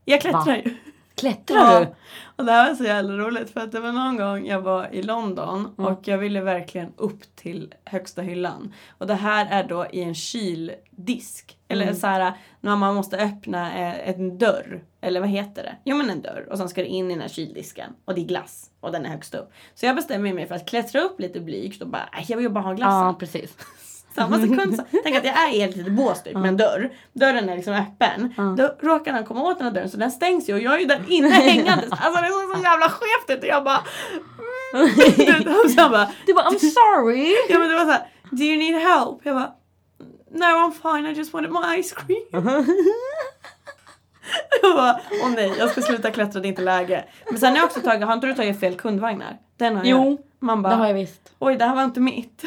[0.06, 0.76] Jag klättrar ju.
[1.16, 1.80] Klättrar Ja.
[1.80, 1.88] du?
[2.36, 4.94] Och det här var så jävla roligt för att det var någon gång jag var
[4.94, 5.92] i London Mm.
[5.94, 8.74] och jag ville verkligen upp till högsta hyllan.
[8.98, 11.58] Och det här är då i en kyldisk.
[11.68, 11.96] Eller Mm.
[11.96, 14.84] så här när man måste öppna eh, en dörr.
[15.02, 15.76] Eller vad heter det?
[15.84, 16.48] Jo men en dörr.
[16.52, 17.94] Och sen ska det in i den här kyldisken.
[18.06, 18.70] Och det är glass.
[18.80, 19.52] Och den är högst upp.
[19.76, 22.50] Så jag bestämmer mig för att klättra upp lite blygt och bara, "Aj, jag vill
[22.50, 23.06] bara ha glassen.
[23.08, 23.58] Ja, precis.
[24.16, 26.90] Samma sekund så, tänk att jag är i ett litet bås typ med en dörr.
[27.14, 28.34] Dörren är liksom öppen.
[28.58, 30.80] Då råkar han komma åt den här dörren så den stängs ju och jag är
[30.80, 31.92] ju där inne hängandes.
[31.92, 33.80] Alltså det såg så jävla skevt ut och jag bara...
[34.74, 34.90] Mm.
[35.70, 37.36] Så jag bara, Du bara I'm sorry.
[37.50, 38.02] ja men det var såhär,
[38.32, 39.20] do you need help?
[39.24, 39.52] Jag bara,
[40.32, 42.46] no I'm fine I just wanted my ice cream.
[44.62, 47.06] Jag bara, åh nej jag ska sluta klättra det är inte läge.
[47.30, 49.38] Men sen har jag också tagit, har inte du tagit fel kundvagnar?
[49.58, 50.18] Den har Jo, jag.
[50.48, 51.32] Man Det har bara, jag visst.
[51.40, 52.44] oj det här var inte mitt.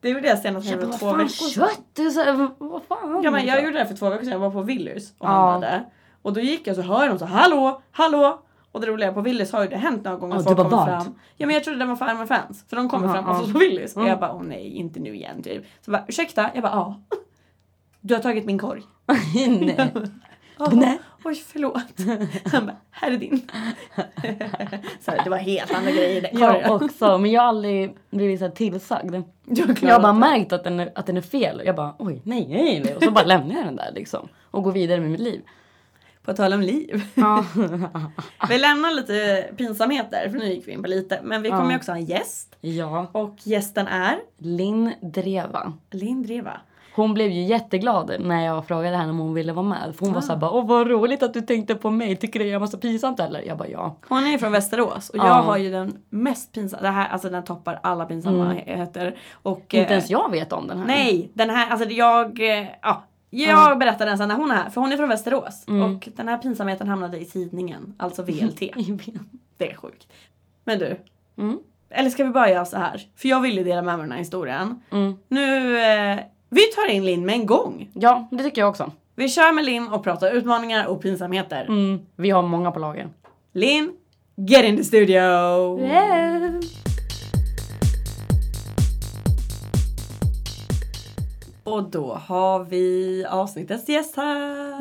[0.00, 1.68] Det gjorde jag senast Jag för två veckor sedan.
[1.96, 2.14] kött?
[2.14, 3.20] Så, vad fan?
[3.24, 5.50] Ja men jag gjorde det för två veckor sedan, jag var på Willys och Ja.
[5.50, 5.84] handlade.
[6.22, 8.42] Och då gick jag så hör de så hallå, hallå.
[8.72, 11.14] Och det roliga på Willys har ju det hänt några gånger Ja, folk kommer fram.
[11.36, 12.64] Ja men jag trodde det var Farmer Fans.
[12.68, 13.32] För de kommer Aha, fram ja.
[13.32, 13.92] hos oss på Willys.
[13.96, 14.10] Och Mm.
[14.10, 15.62] jag bara åh nej inte nu igen typ.
[15.64, 16.50] Så jag bara ursäkta?
[16.54, 17.00] Jag bara ja.
[18.00, 18.82] Du har tagit min korg.
[19.60, 19.92] Nej.
[20.58, 20.98] "Ja, Nej.
[21.24, 21.84] Oj förlåt.
[22.52, 23.48] Han bara här är din.
[25.00, 26.60] så här, det var helt andra grejer i den korgen.
[26.60, 29.14] Jag också, men jag har aldrig blivit så här tillsagd.
[29.82, 31.62] Jag har bara märkt att den, är, att den är fel.
[31.64, 32.94] Jag bara oj, nej, nej, nej.
[32.96, 34.28] Och så bara lämnar jag den där liksom.
[34.50, 35.40] Och går vidare med mitt liv.
[36.24, 37.02] På tal om liv.
[37.14, 37.44] Ja.
[38.48, 41.20] Vi lämnar lite pinsamheter för nu gick vi in på lite.
[41.22, 41.76] Men vi kommer ju Ja.
[41.76, 42.56] också ha en gäst.
[42.60, 43.06] ja.
[43.12, 45.72] Och gästen är Linn Dreva.
[45.90, 46.60] Linn Dreva.
[46.94, 49.94] Hon blev ju jätteglad när jag frågade henne om hon ville vara med.
[49.98, 50.22] För hon var Ah.
[50.22, 52.16] såhär bara, åh vad roligt att du tänkte på mig.
[52.16, 53.40] Tycker du jag är massa pinsamt eller?
[53.42, 53.96] Jag bara ja.
[54.08, 55.26] Hon är från Västerås och Ja.
[55.26, 59.16] jag har ju den mest pinsamma, det här, alltså den toppar alla pinsamheter.
[59.32, 60.86] Och, Inte eh, ens jag vet om den här.
[60.86, 63.02] Nej, den här, alltså jag, eh, ja.
[63.34, 65.64] Jag berättar den sen när hon är här, för hon är från Västerås.
[65.68, 65.82] Mm.
[65.96, 68.58] Och den här pinsamheten hamnade i tidningen, alltså VLT.
[69.58, 70.06] Det är sjukt.
[70.64, 70.96] Men du,
[71.38, 71.58] Mm.
[71.90, 73.02] eller ska vi bara göra så här?
[73.16, 74.82] För jag vill ju dela med mig den här historien.
[74.90, 75.16] Mm.
[75.28, 76.18] Nu, eh,
[76.54, 77.90] vi tar in Linn med en gång.
[77.94, 78.92] Ja, det tycker jag också.
[79.14, 81.64] Vi kör med Linn och pratar utmaningar och pinsamheter.
[81.64, 82.00] Mm.
[82.16, 83.08] Vi har många på lager.
[83.52, 83.92] Linn,
[84.36, 85.20] get in the studio!
[91.64, 94.78] Och då har vi avsnittets gäst här.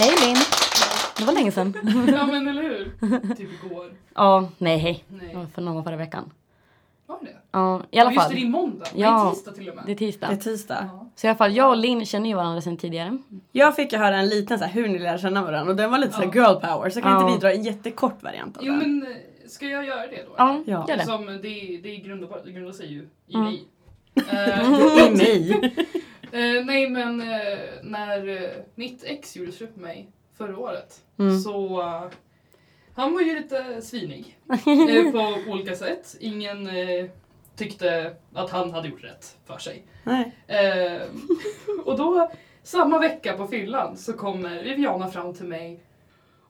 [0.00, 0.36] Hej Linn!
[1.18, 1.74] Det var länge sedan.
[2.16, 2.84] Ja men eller hur?
[3.34, 3.90] Typ igår.
[4.14, 5.04] ja, nej hej.
[5.08, 5.28] Nej.
[5.32, 6.30] Det var för någon förra veckan.
[7.06, 7.36] Var det?
[7.50, 8.30] Ja, i alla Ja, just fall.
[8.34, 8.86] det, det är måndag.
[8.94, 9.24] Ja.
[9.24, 9.84] Nej, tisdag till och med.
[9.86, 10.26] Det är tisdag.
[10.28, 10.88] Det är tisdag.
[10.92, 11.06] Ja.
[11.16, 13.18] Så i alla fall, jag och Linn känner ju varandra sedan tidigare.
[13.52, 15.90] Jag fick ju höra en liten så här, hur ni lär känna varandra och den
[15.90, 16.50] var lite så här, Ja.
[16.50, 17.20] girl power så kan Ja.
[17.22, 18.98] inte vi dra en jättekort variant av Jo den?
[19.00, 19.16] men eh,
[19.48, 20.34] ska jag göra det då?
[20.36, 20.84] Ja, Ja.
[20.88, 21.04] gör det.
[21.04, 23.44] Som det, det grundar, det grundar sig ju i Mm.
[23.46, 23.64] mig.
[24.32, 25.50] Eh, I mig.
[26.32, 31.38] eh, nej men eh, när eh, mitt ex gjorde slut med mig förra året Mm.
[31.40, 31.82] så
[32.96, 36.16] han var ju lite svinig eh, på olika sätt.
[36.20, 37.06] Ingen eh,
[37.56, 39.84] tyckte att han hade gjort rätt för sig.
[40.04, 40.32] Nej.
[40.46, 41.02] Eh,
[41.84, 42.30] och då,
[42.62, 45.80] samma vecka på fyllan, så kommer Viviana fram till mig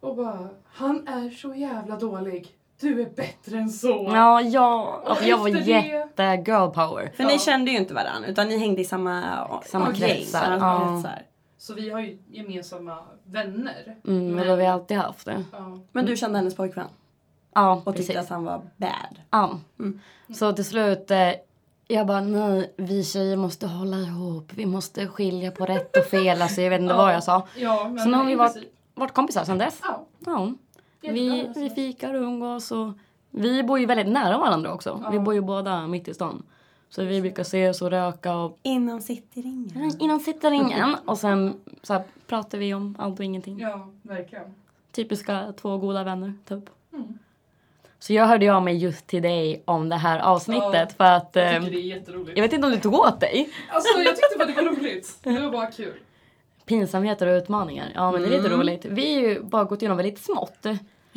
[0.01, 2.49] och bara Han är så jävla dålig.
[2.81, 4.11] Du är bättre än så.
[4.15, 5.01] Ja, ja.
[5.05, 7.13] Och Alltså, jag var det- jätte girl power.
[7.17, 7.29] För Ja.
[7.29, 9.23] ni kände ju inte varandra utan ni hängde i samma,
[9.65, 10.93] Samma gäng, kretsar, samma ja.
[10.95, 11.23] kretsar.
[11.67, 13.97] Så vi har ju gemensamma vänner.
[14.07, 15.45] Mm, men det har vi alltid haft det.
[15.53, 15.79] Ja.
[15.93, 16.87] Men du kände hennes pojkvän
[17.55, 18.17] Ja, och tyckte precis.
[18.17, 19.19] att han var bad.
[19.31, 19.59] Ja.
[19.79, 20.01] Mm.
[20.35, 21.31] Så till slut, eh,
[21.89, 24.53] jag bara nej, vi tjejer måste hålla ihop.
[24.55, 26.43] Vi måste skilja på rätt och fel.
[26.43, 26.99] Alltså jag vet inte Ja.
[26.99, 27.47] vad jag sa.
[27.57, 28.73] Ja, men Så nu har vi varit-.
[28.95, 29.81] Vart kompisar sen dess.
[29.83, 30.53] Ja, Ja.
[31.01, 31.61] Vi, alltså.
[31.61, 32.89] vi fikar och umgås och
[33.31, 35.05] vi bor ju väldigt nära varandra också.
[35.11, 36.43] Vi bor ju båda mitt i stan.
[36.89, 39.93] Så vi brukar ses och röka och Inom cityringen.
[40.01, 40.95] innan sitter ingen.
[41.05, 43.59] Och sen så här, pratar vi om allt och ingenting.
[43.61, 44.55] Ja, verkligen.
[44.93, 46.65] Typiska två goda vänner typ.
[46.93, 47.19] Mm.
[47.99, 51.31] Så jag hörde av mig just till dig om det här avsnittet Ja, för att
[51.37, 52.37] Jag tycker det är jätteroligt.
[52.39, 53.51] jag vet inte om du tog åt dig.
[53.71, 55.19] Alltså jag tyckte bara det var roligt.
[55.23, 55.95] Det var bara kul.
[56.67, 57.93] Pinsamheter och utmaningar.
[57.95, 58.59] Ja men det är lite Mm.
[58.61, 58.85] roligt.
[58.85, 60.67] Vi har ju bara gått igenom väldigt smått.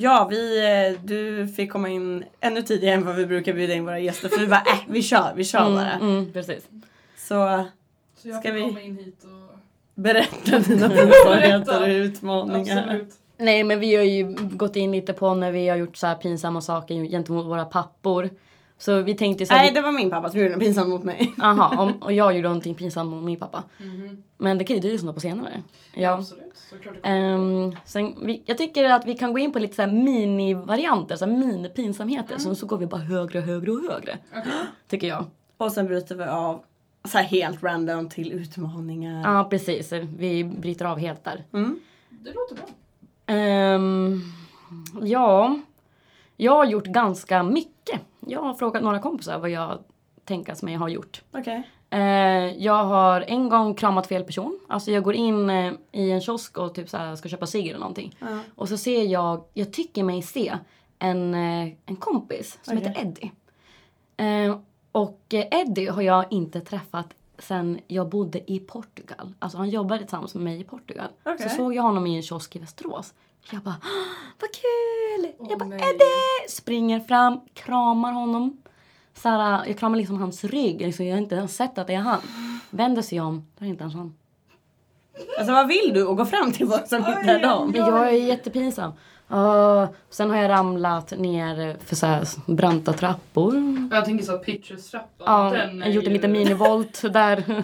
[0.02, 0.60] Ja, vi,
[0.96, 4.30] eh, du fick komma in ännu tidigare än vad vi brukar bjuda in våra gäster
[4.30, 5.92] för vi bara äh, vi kör, vi kör bara.
[5.92, 6.68] Mm, mm, precis.
[7.18, 7.66] Så
[8.18, 9.60] Så jag Ska vi- komma in hit och...
[9.96, 12.84] Berätta dina pinsamheter och utmaningar.
[12.84, 13.14] Absolut.
[13.38, 16.16] Nej men vi har ju gått in lite på när vi har gjort så här
[16.16, 18.30] pinsamma saker gentemot våra pappor.
[18.80, 21.04] Så vi tänkte så här, Nej, det var min pappa som gjorde något pinsamt mot
[21.04, 21.34] mig.
[21.42, 23.63] Aha, om, och jag gjorde någonting pinsamt mot min pappa.
[23.78, 24.24] Mhm.
[24.38, 25.63] Men det kan ju du lyssna på senare.
[25.94, 26.13] Ja.
[26.13, 26.44] Absolut.
[26.70, 26.96] Såklart.
[27.04, 31.15] Ehm, sen, vi, jag tycker att vi kan gå in på lite så här mini-varianter,
[31.15, 32.38] så här mini-pinsamheter.
[32.38, 34.18] Så, så går vi bara högre och högre och högre.
[34.32, 34.52] Okej.
[34.88, 35.26] Tycker jag.
[35.58, 36.63] Och sen bryter vi av
[37.08, 39.36] så här helt random till utmaningar.
[39.36, 41.44] Ja precis, vi bryter av helt där.
[41.54, 41.80] Mm.
[42.10, 42.65] Det låter bra.
[43.36, 44.22] Ehm,
[45.02, 45.60] ja,
[46.38, 48.02] jag har gjort ganska mycket.
[48.30, 49.80] Jag har frågat några kompisar vad jag
[50.26, 51.22] tänkas mig ha gjort.
[51.32, 51.63] Okej.
[51.89, 52.00] Eh,
[52.63, 54.60] jag har en gång kramat fel person.
[54.68, 57.68] Alltså jag går in eh, i en kiosk och typ så här ska köpa cigg
[57.68, 58.15] eller någonting.
[58.20, 58.39] Ja.
[58.56, 60.58] Och så ser jag, jag tycker mig se
[61.00, 62.89] en, eh, en kompis som Okej.
[62.89, 63.32] heter Eddie.
[64.18, 64.58] Eh,
[64.92, 69.34] och eh, Eddie har jag inte träffat sen jag bodde i Portugal.
[69.39, 71.08] Alltså han jobbade tillsammans med mig i Portugal.
[71.24, 71.50] Okej.
[71.50, 73.13] Så såg jag honom i en kiosk i Västerås.
[73.52, 73.89] Jag bara, "Åh,
[74.39, 75.34] vad kul!
[75.39, 75.80] Åh, jag bara, nej.
[75.80, 76.49] Eddie!
[76.49, 78.62] Springer fram, kramar honom.
[79.13, 80.82] Så här, jag kramar liksom hans rygg.
[80.82, 82.21] Liksom, jag har inte ens sett att det är han.
[82.69, 84.15] Vänder sig om, då är det inte ens han.
[85.38, 86.06] Alltså vad vill du?
[86.06, 87.73] Och gå fram till vad som inte är dem?
[87.75, 88.91] Jag är jättepinsam.
[89.32, 93.56] Uh, sen har jag ramlat ner för så här branta trappor.
[93.91, 95.10] Jag tänker så pitcherstrappan.
[95.25, 97.63] Ja, den jag en ju- liten minivolt där.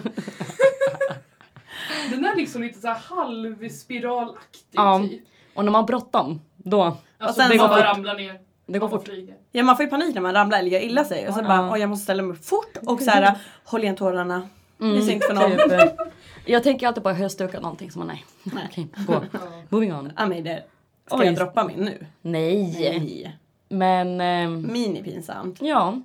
[2.10, 5.00] Den är liksom lite så här halvspiralaktig Ja.
[5.10, 5.22] typ.
[5.56, 6.96] Och när man har bråttom, då.
[7.18, 8.40] Alltså sen det går bara ramlar ner.
[8.66, 9.08] Det går Man fort.
[9.52, 11.28] Ja man får ju panik när man ramlar eller gör illa sig.
[11.28, 11.48] Och så Ja.
[11.48, 14.48] bara, åh jag måste ställa mig upp fort och så här håll igen tårarna.
[14.80, 15.50] Mm, Visa inte för någon.
[15.50, 16.06] typ, eh,
[16.46, 18.24] jag tänker alltid på att höstuka någonting som man nej.
[18.42, 18.68] Nej.
[18.70, 19.22] Okej, gå.
[19.68, 20.12] Moving on.
[20.16, 20.64] Ja men det.
[21.06, 21.26] Ska Oj.
[21.26, 22.06] jag droppa min nu?
[22.22, 22.72] Nej.
[22.78, 23.36] Nej.
[23.68, 25.58] Men ehm, Minipinsamt.
[25.62, 26.00] ja.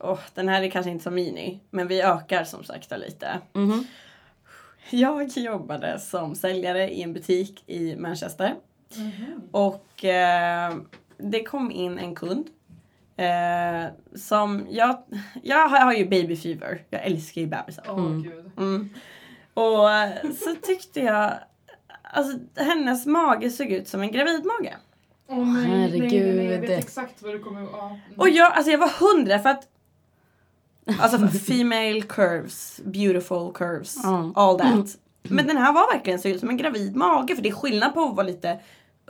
[0.00, 3.38] Åh, den här är kanske inte så mini, men vi ökar som sagt lite.
[3.52, 3.86] Mhm.
[4.90, 8.54] Jag jobbade som säljare i en butik i Manchester.
[8.96, 9.42] Mhm.
[9.50, 10.74] Och eh,
[11.18, 12.46] det kom in en kund.
[13.16, 13.86] Eh,
[14.18, 15.02] som jag,
[15.42, 16.82] jag har ju baby fever.
[16.90, 17.84] Jag älskar ju bebisar.
[17.88, 18.22] Åh Mm.
[18.22, 18.50] gud.
[18.58, 18.88] Mm.
[19.54, 20.10] Och eh,
[20.44, 21.32] så tyckte jag,
[22.02, 24.74] alltså hennes mage såg ut som en gravidmage.
[25.28, 26.60] Åh nej, nej, nej, nej, jag Herregud.
[26.70, 27.68] vet exakt vad det kommer att...
[27.72, 27.86] Ja.
[27.86, 28.00] Mm.
[28.16, 29.68] Och jag, alltså jag var hundra för att
[31.00, 34.32] Alltså female curves, beautiful curves, Ja.
[34.34, 34.96] all that.
[35.22, 37.94] Men den här var verkligen så ut som en gravid mage för det är skillnad
[37.94, 38.58] på att vara lite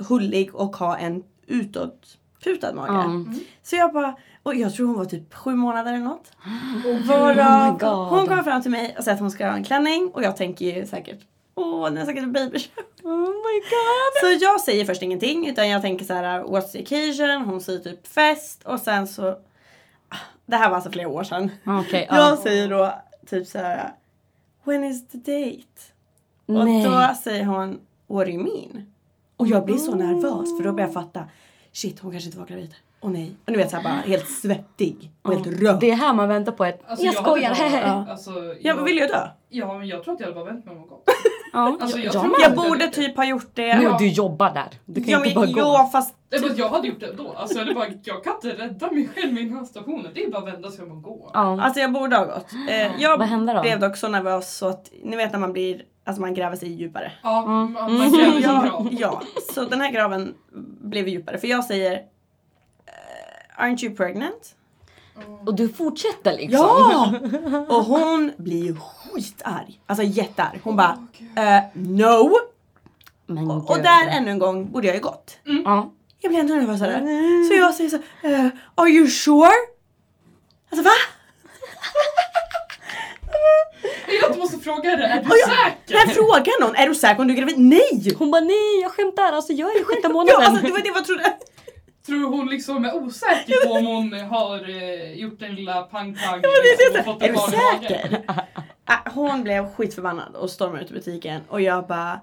[0.09, 2.93] hullig och ha en utåtputad mage.
[2.93, 3.25] Ja.
[3.63, 6.33] Så jag bara, och jag tror hon var typ sju månader eller något.
[6.87, 8.19] Oh Varav God.
[8.19, 10.37] hon kommer fram till mig och säger att hon ska ha en klänning och jag
[10.37, 11.19] tänker ju säkert
[11.55, 12.59] Åh, den är säkert en baby
[13.03, 14.21] Oh my god.
[14.39, 17.45] Så jag säger först ingenting utan jag tänker så här: what's the occasion?
[17.45, 19.37] Hon säger typ fest och sen så
[20.47, 21.51] Det här var alltså flera år sedan.
[21.67, 22.37] Okej, Jag ja.
[22.43, 22.95] säger då
[23.27, 23.93] typ så här:
[24.65, 25.67] When is the date?
[26.47, 26.87] Nej.
[26.87, 28.87] Och då säger hon What do you mean?
[29.37, 31.25] Och jag blir så nervös för då börjar jag fatta
[31.73, 32.75] Shit hon kanske inte var gravid.
[33.01, 33.37] Åh nej.
[33.47, 35.81] Och du vet såhär bara helt svettig och helt röd.
[35.81, 37.81] Det är här man väntar på ett Alltså, jag hade skojar.
[37.83, 38.07] bara-.
[38.13, 39.29] Alltså, Jag jag, vill ju dö.
[39.49, 40.85] ja, men jag tror att jag hade bara vänt mig om.
[41.53, 43.79] Ja, Alltså, jag ja, men- Jag borde typ ha gjort det.
[43.79, 44.69] Nu, du jobbar där.
[44.85, 45.61] Du kan Ja, inte bara men, gå.
[45.61, 47.33] ja fast Nej, men jag hade gjort det ändå.
[47.33, 50.11] Alltså, jag, bara, jag kan inte rädda mig själv i den här stationen.
[50.15, 51.31] Det är bara att vända sig om och gå.
[51.35, 51.63] Ja.
[51.63, 52.53] Alltså jag borde ha gått.
[52.69, 53.61] Eh, jag Vad hände då?
[53.63, 56.73] blev dock så nervös så att ni vet när man blir, alltså man gräver sig
[56.73, 57.13] djupare.
[57.23, 57.73] Ja, Mm.
[57.73, 59.23] man, man gräver sin Ja, ja,
[59.55, 60.35] så den här graven
[60.81, 64.55] blev djupare för jag säger eh, Aren't you pregnant?
[65.47, 66.59] Och du fortsätter liksom.
[66.61, 67.13] Ja!
[67.69, 69.81] Och hon blir ju skitarg.
[69.87, 70.61] Alltså jättearg.
[70.65, 72.31] Hon bara eh, No!
[73.27, 75.39] Men Och, och där ännu en gång borde jag ju gått.
[75.65, 75.91] Ja.
[76.27, 77.45] Jag blir ändå nervös av det.
[77.49, 77.97] Så jag säger så
[78.29, 79.53] eh, Are you sure?
[80.71, 80.91] Alltså va?
[84.21, 85.95] Jag måste fråga dig, är du jag, säker?
[85.95, 87.59] när jag frågar någon, är du säker om du är gravid?
[87.59, 88.15] Nej!
[88.19, 90.43] Hon bara nej jag skämtar alltså jag är i sjätte Ja, månaden.
[90.43, 91.37] alltså, det var det jag trodde.
[92.07, 96.41] Tror du hon liksom är osäker på om hon har eh, gjort en lilla pang-pang
[96.43, 98.25] det är liksom, fått Är du i säker?
[98.89, 102.21] Äh, hon blev skitförbannad och stormade ut ur butiken och jag bara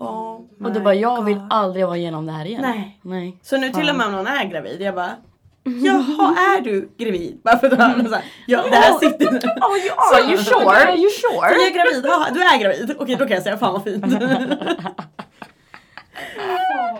[0.00, 0.40] Åh.
[0.64, 1.46] Och du bara jag vill God.
[1.50, 2.62] aldrig vara igenom det här igen.
[2.62, 2.98] Nej.
[3.02, 3.38] Nej.
[3.42, 5.10] Så nu till och med om någon är gravid, jag bara
[5.64, 7.40] Jaha, är du gravid?
[7.42, 9.32] Bara för att höra så här, ja, det här sitter Oh,
[9.86, 10.66] you are, you sure?
[10.66, 11.50] Are you sure?
[11.50, 12.96] jag är gravid, Jaha, du är gravid?
[12.98, 14.04] Okej då kan jag säga fan vad fint.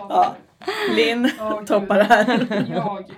[0.09, 0.35] ja.
[0.95, 1.67] Linn gud.
[1.67, 2.65] toppar det här.
[2.75, 3.11] Jag...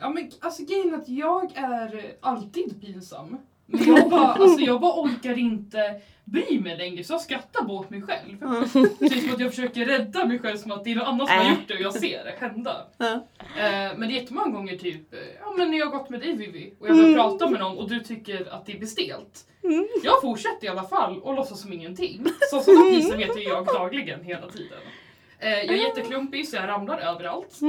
[0.00, 3.38] Ja men alltså grejen att jag är alltid pinsam.
[3.66, 7.78] Men jag bara, alltså, jag bara orkar inte bry mig längre så jag skrattar bara
[7.80, 8.38] åt mig själv.
[8.98, 11.26] Det är som att jag försöker rädda mig själv som att det är någon annan
[11.26, 11.50] som har Äh.
[11.50, 12.86] gjort det och jag ser det hända.
[12.98, 16.20] Eh, men det är jättemånga gånger typ, eh, ja men när jag har gått med
[16.20, 19.44] dig Vivi och jag börjar prata med någon och du tycker att det blir stelt.
[20.04, 22.24] Jag fortsätter i alla fall och låtsas som ingenting.
[22.50, 24.78] Så sådana priser vet ju jag dagligen hela tiden.
[25.38, 27.60] Eh, jag är jätteklumpig så jag ramlar överallt.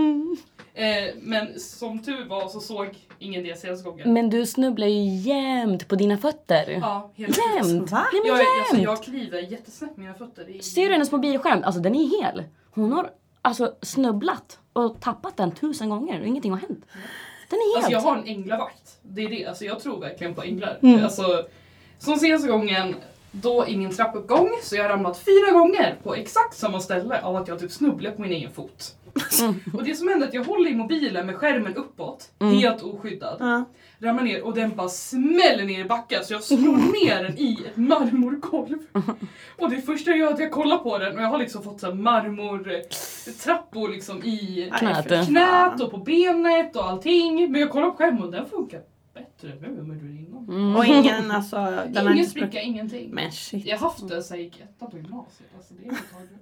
[0.74, 2.88] Eh, men som tur var så såg
[3.20, 4.14] ingen det senaste gången.
[4.14, 6.70] Men du snubblar ju jämt på dina fötter.
[6.82, 7.34] Ja, tiden.
[7.56, 7.92] Jämt!
[7.92, 8.06] Va?
[8.14, 8.84] Nej men Jag, alltså, jämt!
[8.84, 10.56] jag kliver jättesnabbt med mina fötter.
[10.56, 11.64] Är- Ser du hennes mobilskärm?
[11.64, 12.44] Alltså den är hel.
[12.72, 13.10] Hon har
[13.42, 16.86] alltså snubblat och tappat den tusen gånger och ingenting har hänt.
[17.50, 18.10] Den är Alltså jag helt...
[18.10, 18.98] har en änglavakt.
[19.02, 19.46] Det är det.
[19.46, 20.80] Alltså jag tror verkligen på änglar.
[20.82, 21.04] Mm.
[21.04, 21.44] Alltså,
[22.00, 22.96] som senaste gången,
[23.32, 27.36] då i min trappuppgång, så jag har ramlat fyra gånger på exakt samma ställe av
[27.36, 28.96] att jag typ snubblar på min egen fot.
[29.42, 29.56] Mm.
[29.74, 32.54] Och det som händer är att jag håller i mobilen med skärmen uppåt, Mm.
[32.58, 33.38] helt oskyddad.
[33.40, 33.66] Ja.
[34.00, 37.58] Ramlar ner och den bara smäller ner i backen så jag slår ner den i
[37.68, 38.78] ett marmorgolv.
[39.60, 41.64] Och det första jag gör är att jag kollar på den och jag har liksom
[41.64, 44.70] fått så marmortrappor liksom i
[45.26, 47.52] knät och på benet och allting.
[47.52, 48.82] Men jag kollar på skärmen och den funkar
[49.42, 50.44] bättre du innan.
[50.50, 50.76] Mm.
[50.76, 53.10] Och ingen alltså, Ingen inte spricka, ingenting.
[53.14, 53.66] Men shit.
[53.66, 55.50] Jag har haft det sen jag gick ettan på gymnasiet.
[55.58, 55.98] Alltså det är.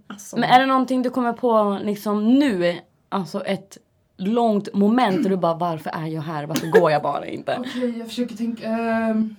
[0.08, 0.40] Alltså.
[0.40, 2.80] Men är det någonting du kommer på liksom nu?
[3.10, 3.78] Alltså ett
[4.18, 6.46] långt moment där du bara varför är jag här?
[6.46, 7.58] Varför går jag bara inte?
[7.60, 8.68] Okej, jag försöker tänka.
[8.68, 9.36] ehm.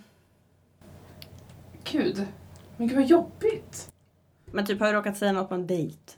[1.93, 2.27] Gud,
[2.77, 3.93] men gud vad jobbigt.
[4.47, 6.13] Men typ har du råkat säga något på en dejt?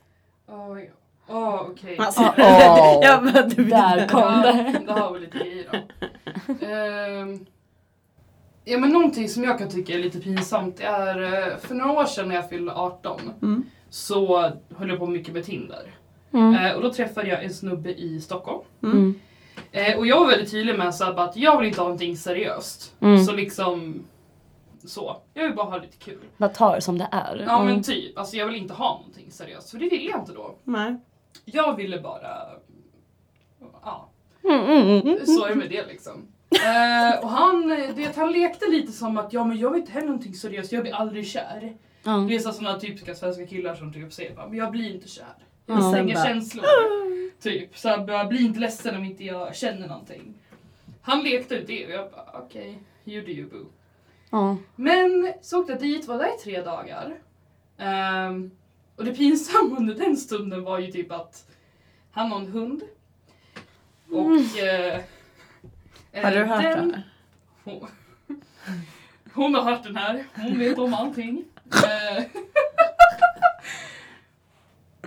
[0.47, 0.91] Oh, ja.
[1.29, 1.97] Oh, okej.
[1.99, 3.03] Alltså, Uh-oh.
[3.03, 4.83] jag bara, du Där kom det.
[4.87, 5.79] det har vi lite grejer då.
[6.67, 7.47] Ehm,
[8.65, 12.05] ja men någonting som jag kan tycka är lite pinsamt är eh, för några år
[12.05, 13.65] sedan när jag fyllde 18 Mm.
[13.91, 14.39] så
[14.77, 15.95] höll jag på mycket med Tinder.
[16.33, 16.55] Mm.
[16.55, 18.63] Eh, och då träffade jag en snubbe i Stockholm.
[18.83, 19.21] Mm.
[19.73, 22.17] Eh, och jag var väldigt tydlig med så här, att jag vill inte ha någonting
[22.17, 22.95] seriöst.
[23.01, 23.25] Mm.
[23.25, 24.05] Så liksom
[24.85, 25.17] så.
[25.35, 26.19] Jag vill bara ha lite kul.
[26.37, 27.45] Bara ta det som det är.
[27.47, 27.75] Ja Mm.
[27.75, 29.71] men typ, alltså jag vill inte ha någonting seriöst.
[29.71, 30.55] För det ville jag inte då.
[30.65, 30.97] Nej.
[31.45, 32.47] Jag ville bara...
[33.83, 34.09] Ja,
[34.45, 35.27] Mm, mm, mm.
[35.27, 36.27] så är det med det liksom.
[36.51, 40.07] Eh, och han, det, han lekte lite som att ja men jag vill inte heller
[40.07, 41.77] någonting seriöst, jag blir aldrig kär.
[42.03, 42.11] Ja.
[42.29, 45.25] Det är sådana typiska svenska killar som typ säger bara, men jag blir inte kär.
[45.67, 45.75] Ja.
[45.75, 46.65] Jag slänger Bara- känslor.
[47.41, 50.35] Typ, så jag bara, bli inte ledsen om inte jag känner någonting.
[51.03, 53.67] Han lekte ut det och jag bara okej, you do you boo.
[54.31, 54.57] Ja.
[54.77, 57.15] Men så åkte jag dit, var där i tre dagar.
[57.79, 58.51] Ehm,
[58.97, 61.47] och det pinsamma under den stunden var ju typ att
[62.11, 62.83] han har en hund.
[64.11, 64.59] Och...
[64.59, 65.01] eh,
[66.23, 67.03] Har du hört den- det?
[67.65, 67.87] Hon,
[69.35, 71.45] hon har hört den här, hon vet om allting.
[71.85, 72.25] Eh,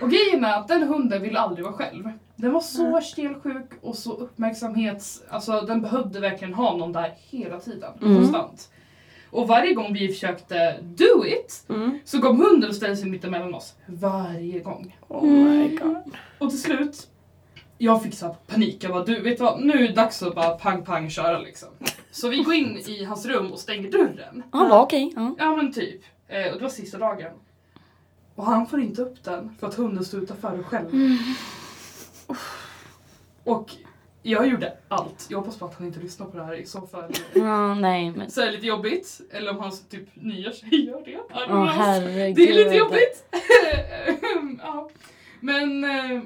[0.00, 2.10] och grejen är att den hunden vill aldrig vara själv.
[2.36, 5.22] Den var så stelsjuk och så uppmärksamhets...
[5.30, 7.92] Alltså den behövde verkligen ha någon där hela tiden.
[8.02, 8.16] Mm.
[8.16, 8.70] Konstant.
[9.30, 11.98] Och varje gång vi försökte do it Mm.
[12.04, 13.74] så kom hunden och ställde sig mitt emellan oss.
[13.86, 14.96] Varje gång.
[15.08, 15.96] Oh my god.
[16.38, 17.08] Och till slut,
[17.78, 18.84] jag fick så panik.
[18.84, 21.68] Jag bara, du vet vad, nu är det dags att bara pang pang köra liksom.
[22.10, 24.42] Så vi går in i hans rum och stänger dörren.
[24.52, 25.12] Ja, var okej.
[25.16, 25.34] Ja.
[25.38, 26.00] Ja men typ.
[26.28, 27.32] Eh, och det var sista dagen.
[28.34, 30.88] Och han får inte upp den för att hunden står utanför och själv.
[33.44, 33.70] Och
[34.22, 35.26] jag gjorde allt.
[35.30, 37.12] Jag hoppas på att han inte lyssnar på det här i så fall.
[37.34, 38.30] ja, nej men.
[38.30, 39.20] Så är det lite jobbigt.
[39.30, 41.18] Eller om hans typ nya tjej gör det.
[41.48, 42.36] Åh herregud.
[42.36, 43.24] Det är lite jobbigt.
[44.62, 44.90] ja.
[45.40, 46.22] Men eh,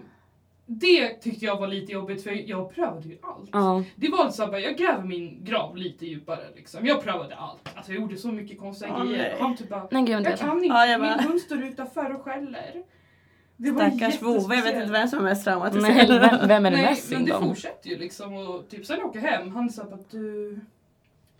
[0.67, 3.49] det tyckte jag var lite jobbigt för jag prövade ju allt.
[3.53, 3.85] Ja.
[3.97, 6.87] Det var så här, jag gräver min grav lite djupare liksom.
[6.87, 7.69] Jag prövade allt.
[7.75, 9.37] Alltså jag gjorde så mycket konstiga Åh, grejer.
[9.41, 10.37] han typ bara, Nej gud jag inte.
[10.37, 12.83] kan inte, Ja, jag bara- min hund står utanför och skäller.
[13.57, 16.21] Det var Stackars vovve, jag vet inte vem som är mest Nej, traumatiserad.
[16.21, 17.43] vem, vem är det Nej, mest men synd det om?
[17.49, 20.61] fortsätter ju liksom och typ sen jag åker hem, han sa att du...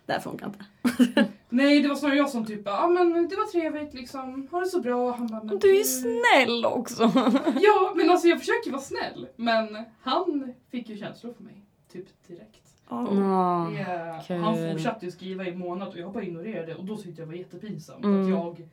[0.05, 1.25] Det här funkar inte.
[1.49, 4.59] Nej det var snarare jag som typ ja ah, men det var trevligt liksom, ha
[4.59, 5.11] det så bra.
[5.15, 7.03] Han bara, men Du är snäll också.
[7.61, 11.61] Ja men alltså jag försöker vara snäll men han fick ju känslor för mig.
[11.91, 12.61] Typ direkt.
[12.89, 13.69] Oh.
[14.27, 14.37] Kul.
[14.37, 17.27] han fortsatte ju skriva i månad och jag bara ignorerade det och då tyckte jag
[17.27, 18.23] det var jättepinsamt Mm.
[18.23, 18.67] att jag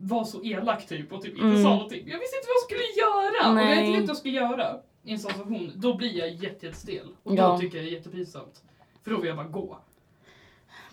[0.00, 1.62] var så elak typ och typ inte Mm.
[1.62, 2.02] sa någonting.
[2.08, 3.52] Jag visste inte vad jag skulle göra!
[3.52, 3.88] Och jag vet Nej.
[3.88, 5.72] inte vad jag ska göra i en sån situation.
[5.76, 7.48] Då blir jag jätte, jättestel och Ja.
[7.48, 8.62] då tycker jag det är jättepinsamt.
[9.04, 9.78] För då vill jag bara gå.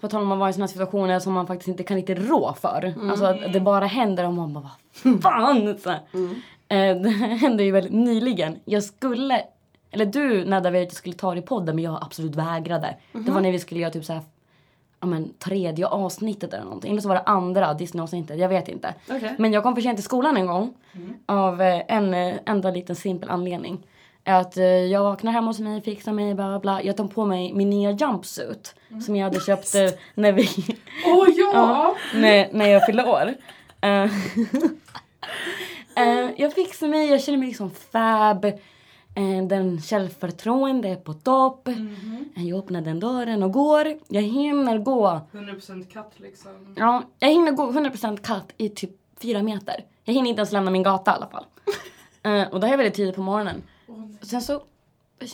[0.01, 2.53] På tal om att vara i såna situationer som man faktiskt inte kan riktigt rå
[2.53, 2.83] för.
[2.95, 3.09] Mm.
[3.09, 4.71] Alltså att det bara händer och man bara
[5.03, 5.77] vad fan.
[5.77, 5.93] Så.
[6.13, 6.35] Mm.
[6.67, 8.59] Eh, Det hände ju väldigt nyligen.
[8.65, 9.43] Jag skulle,
[9.91, 12.95] eller du Nedda ville att jag skulle ta det i podden men jag absolut vägrade.
[13.11, 14.21] Det var när vi skulle göra typ så här,
[14.99, 16.91] ja men tredje avsnittet eller någonting.
[16.91, 18.93] Eller så var det andra Disney-avsnittet, jag vet inte.
[19.09, 19.35] Okej.
[19.37, 20.73] Men jag kom för sent till skolan en gång.
[20.93, 21.13] Mm.
[21.25, 23.87] Av eh, en eh, enda liten simpel anledning.
[24.23, 26.83] att eh, jag vaknar hemma hos mig, fixar mig, bla bla.
[26.83, 29.73] Jag tar på mig min nya jumpsuit som jag hade köpt
[30.15, 30.49] när vi
[31.05, 31.95] Åh ja!
[32.13, 33.33] när, när jag fyllde år.
[35.97, 38.45] Eh, jag fixar mig, jag känner mig liksom fab.
[39.17, 41.67] Eh, den självförtroende är på topp.
[41.67, 43.87] Eh, Jag öppnar den dörren och går.
[44.07, 45.21] Jag hinner gå.
[45.31, 46.75] 100% katt liksom.
[46.77, 49.85] Ja, jag hinner gå 100% katt i typ fyra meter.
[50.03, 51.45] Jag hinner inte ens lämna min gata i alla fall.
[52.23, 53.63] Eh, och det här är väldigt tidigt på morgonen.
[53.87, 54.17] Nej.
[54.21, 54.61] Sen så,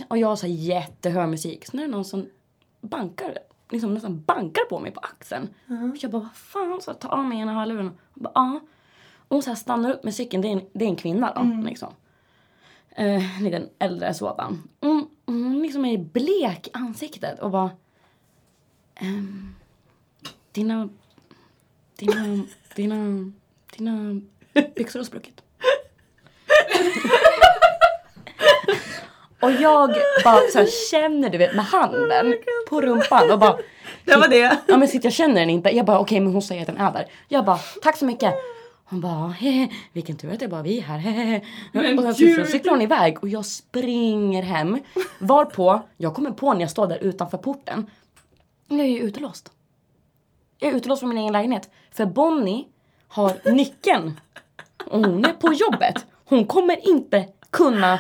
[0.07, 1.65] och jag har så jättehög musik.
[1.65, 2.25] Så nu är det någon som
[2.81, 3.37] bankar,
[3.69, 5.49] liksom nästan bankar på mig på axeln.
[5.67, 6.81] Och jag bara, vad fan?
[6.81, 8.61] Så jag tar av mig ena hörluren och
[9.29, 11.65] hon så här stannar upp med cykeln, det är en, det är en kvinna då.
[11.67, 11.93] Liksom.
[12.95, 14.69] Eh, en liten äldre sådan.
[14.81, 17.71] Hon, hon liksom är blek i ansiktet och bara,
[18.95, 19.55] ehm,
[20.51, 20.89] dina,
[21.95, 23.31] dina, dina,
[23.75, 24.21] dina
[24.75, 25.41] byxor har spruckit.
[29.39, 29.89] Och jag
[30.23, 32.35] bara så här, känner du vet med handen
[32.69, 33.57] på rumpan och bara
[34.05, 34.57] Det var det.
[34.67, 35.69] Ja men sitt jag känner den inte.
[35.69, 37.07] Jag bara okej men hon säger att den är där.
[37.27, 38.33] Jag bara tack så mycket.
[38.85, 40.97] Hon bara hehe, vilken tur att det är bara vi här.
[40.97, 41.41] Hehe.
[41.71, 44.77] Men och sen så cyklar hon iväg och jag springer hem.
[45.19, 47.89] Varpå jag kommer på när jag står där utanför porten.
[48.67, 49.51] Jag är ju utelåst.
[50.59, 51.69] Jag är utelåst från min egen lägenhet.
[51.91, 52.67] För Bonnie
[53.07, 54.19] har nyckeln.
[54.85, 56.05] Och hon är på jobbet.
[56.25, 57.99] Hon kommer inte kunna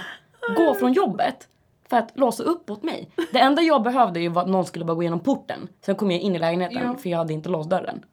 [0.57, 1.47] gå från jobbet
[1.89, 3.09] för att låsa upp åt mig.
[3.31, 5.67] Det enda jag behövde ju var att någon skulle bara gå igenom porten.
[5.85, 6.95] Sen kom jag in i lägenheten Ja.
[6.97, 8.05] för jag hade inte låst dörren.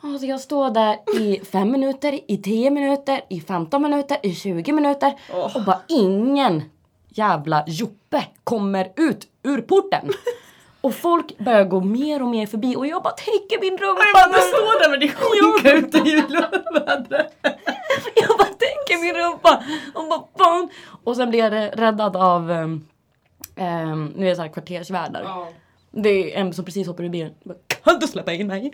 [0.00, 4.72] Alltså jag står där i fem minuter, i tio minuter, i 15 minuter, i 20
[4.72, 5.12] minuter
[5.54, 6.62] och bara ingen
[7.08, 10.10] jävla Joppe kommer ut ur porten.
[10.80, 14.28] Och folk börjar gå mer och mer förbi och jag bara täcker min rumpa.
[14.28, 17.38] Du står där med din skinka ute i julvädret.
[18.14, 19.62] Jag bara täcker min rumpa
[19.94, 20.68] och bara fan.
[21.04, 22.86] Och sen blev jag räddad av um,
[23.56, 25.22] um, nu är det så här kvartersvärdar.
[25.22, 25.48] Ja.
[25.90, 27.34] Det är en som precis hoppar ur bilen.
[27.42, 28.72] Jag bara, Kan du släppa in mig?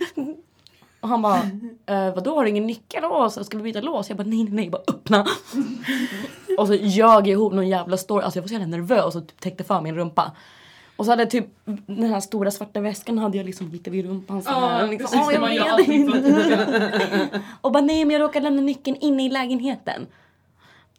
[1.05, 1.37] Och han bara,
[1.87, 3.03] eh, vadå har du ingen nyckel?
[3.45, 4.09] Ska vi byta lås?
[4.09, 5.27] Jag bara, nej nej nej, bara öppna.
[6.59, 8.25] och så ljög jag ihop någon jävla story.
[8.25, 10.33] Alltså jag var så jävla nervös och typ täckte för min rumpa.
[10.97, 11.47] Och så hade jag typ
[11.87, 14.81] den här stora svarta väskan hade jag liksom lite vid rumpan så här.
[14.81, 15.29] Ja, liksom.
[15.29, 17.33] Det jag vet.
[17.61, 20.07] Och bara nej men jag råkade lämna nyckeln inne i lägenheten.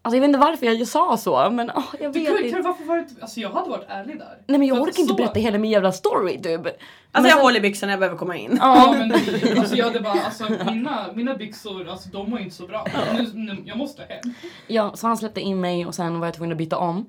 [0.05, 2.49] Alltså jag vet inte varför jag sa så men åh, jag Du vet kunde, inte.
[2.55, 4.37] kan du varför varit, alltså jag hade varit ärlig där.
[4.47, 6.59] Nej men jag orkar inte så- berätta hela min jävla story typ.
[6.65, 6.75] Alltså
[7.21, 8.57] Men jag hål i byxorna, jag behöver komma in.
[8.61, 12.55] Ja men det, alltså jag hade bara, alltså mina, mina byxor, alltså de var inte
[12.55, 12.85] så bra.
[13.17, 14.33] Nu, nu, jag måste hem.
[14.67, 17.05] Ja, så han släppte in mig och sen var jag tvungen att byta om.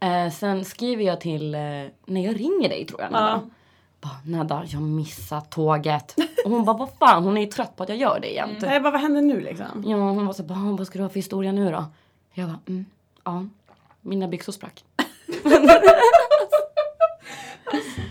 [0.00, 1.60] Eh, sen skriver jag till, eh,
[2.06, 3.28] när jag ringer dig tror jag Nedda.
[3.28, 3.40] Ja.
[4.00, 6.14] Bara, Nedda, jag missade tåget.
[6.44, 8.62] Och hon bara, vad fan, hon är ju trött på att jag gör det jämt.
[8.62, 9.84] Jag bara, vad händer nu liksom?
[9.86, 11.84] Ja, hon var så bara, "Åh, vad ska du ha för historia nu då?
[12.38, 12.84] Jag bara, mm,
[13.24, 13.44] ja,
[14.00, 14.84] mina byxor sprack.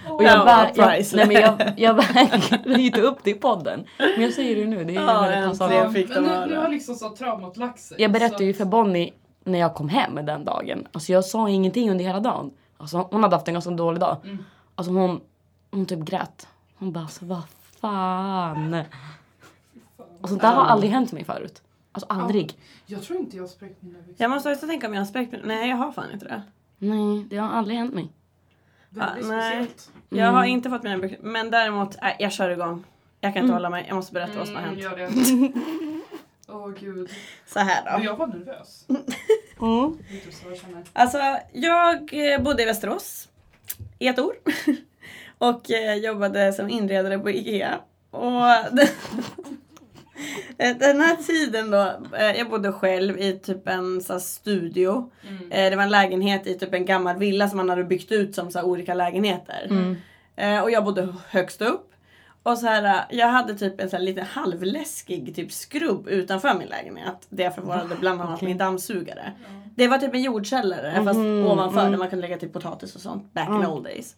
[0.09, 3.85] Och jag, Ja, bara, jag, nej, men jag, jag vägrade inte upp det i podden.
[3.97, 5.59] Men jag säger det nu, det är Ja, väldigt.
[5.59, 6.45] Det fick men nu, höra.
[6.45, 8.01] nu har liksom så traumat lagt sig.
[8.01, 9.13] Jag berättade ju för Bonnie
[9.43, 10.87] när jag kom hem den dagen.
[10.91, 12.51] Alltså jag sa ingenting under hela dagen.
[12.77, 14.17] Alltså hon hade haft en ganska dålig dag.
[14.23, 14.45] Mm.
[14.75, 15.21] Alltså hon,
[15.71, 16.47] hon typ grät.
[16.77, 17.41] Hon bara alltså vad
[17.81, 18.83] fan.
[20.21, 21.61] Och sånt där har aldrig hänt mig förut.
[21.97, 22.57] Alltså aldrig.
[22.85, 24.15] Jag tror inte jag har spräckt mina byxor.
[24.17, 26.41] Jag måste också tänka om jag har spräckt Nej, jag har fan inte det.
[26.77, 28.09] Nej, det har aldrig hänt mig.
[28.89, 29.43] Väldigt Ah, nej.
[29.49, 29.91] speciellt.
[30.09, 30.49] Jag har Mm.
[30.49, 31.17] inte fått mina byxor.
[31.23, 32.83] Men däremot, äh, jag kör igång.
[33.21, 33.85] Jag kan inte hålla mig.
[33.87, 34.83] Jag måste berätta vad som har Mm, hänt.
[34.83, 35.51] gör det.
[36.53, 37.09] Åh gud.
[37.45, 38.05] Så här Men då.
[38.05, 38.85] jag var nervös.
[39.61, 39.97] Mm.
[40.11, 40.83] Vet du så jag känner?
[40.93, 41.17] Alltså,
[41.53, 43.29] jag eh, bodde i Västerås
[43.99, 44.33] i ett år.
[45.37, 47.79] Och eh, jobbade som inredare på IKEA.
[48.11, 48.41] Och
[50.57, 55.11] den här tiden då, eh, jag bodde själv i typ en så här, studio.
[55.29, 55.51] Mm.
[55.51, 58.35] Eh, Det var en lägenhet i typ en gammal villa som man hade byggt ut
[58.35, 59.67] som så här, olika lägenheter.
[59.69, 59.95] Mm.
[60.35, 61.83] Eh, Och jag bodde högst upp.
[62.43, 66.53] Och så här, eh, jag hade typ en så här lite halvläskig typ skrubb utanför
[66.53, 67.25] min lägenhet.
[67.29, 68.47] Där jag förvarade bland annat Okej.
[68.47, 69.31] min dammsugare.
[69.75, 71.91] Det var typ en jordkällare fast Mhm, ovanför mm.
[71.91, 73.33] där man kunde lägga typ potatis och sånt.
[73.33, 73.71] Back in Mm.
[73.71, 74.15] old days.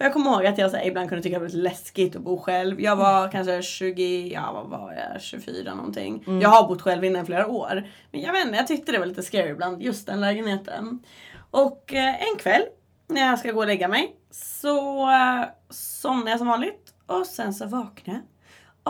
[0.00, 2.16] Och jag kommer ihåg att jag så här, ibland kunde tycka det var lite läskigt
[2.16, 2.80] att bo själv.
[2.80, 6.24] Jag var kanske 20, ja vad var jag, 24 någonting.
[6.42, 7.88] Jag har bott själv innan i flera år.
[8.12, 11.02] Men jag vet inte, jag tyckte det var lite scary ibland, just den lägenheten.
[11.50, 12.62] Och eh, en kväll
[13.06, 16.94] när jag ska gå och lägga mig så eh, somnar jag som vanligt.
[17.06, 18.22] Och sen så vaknar jag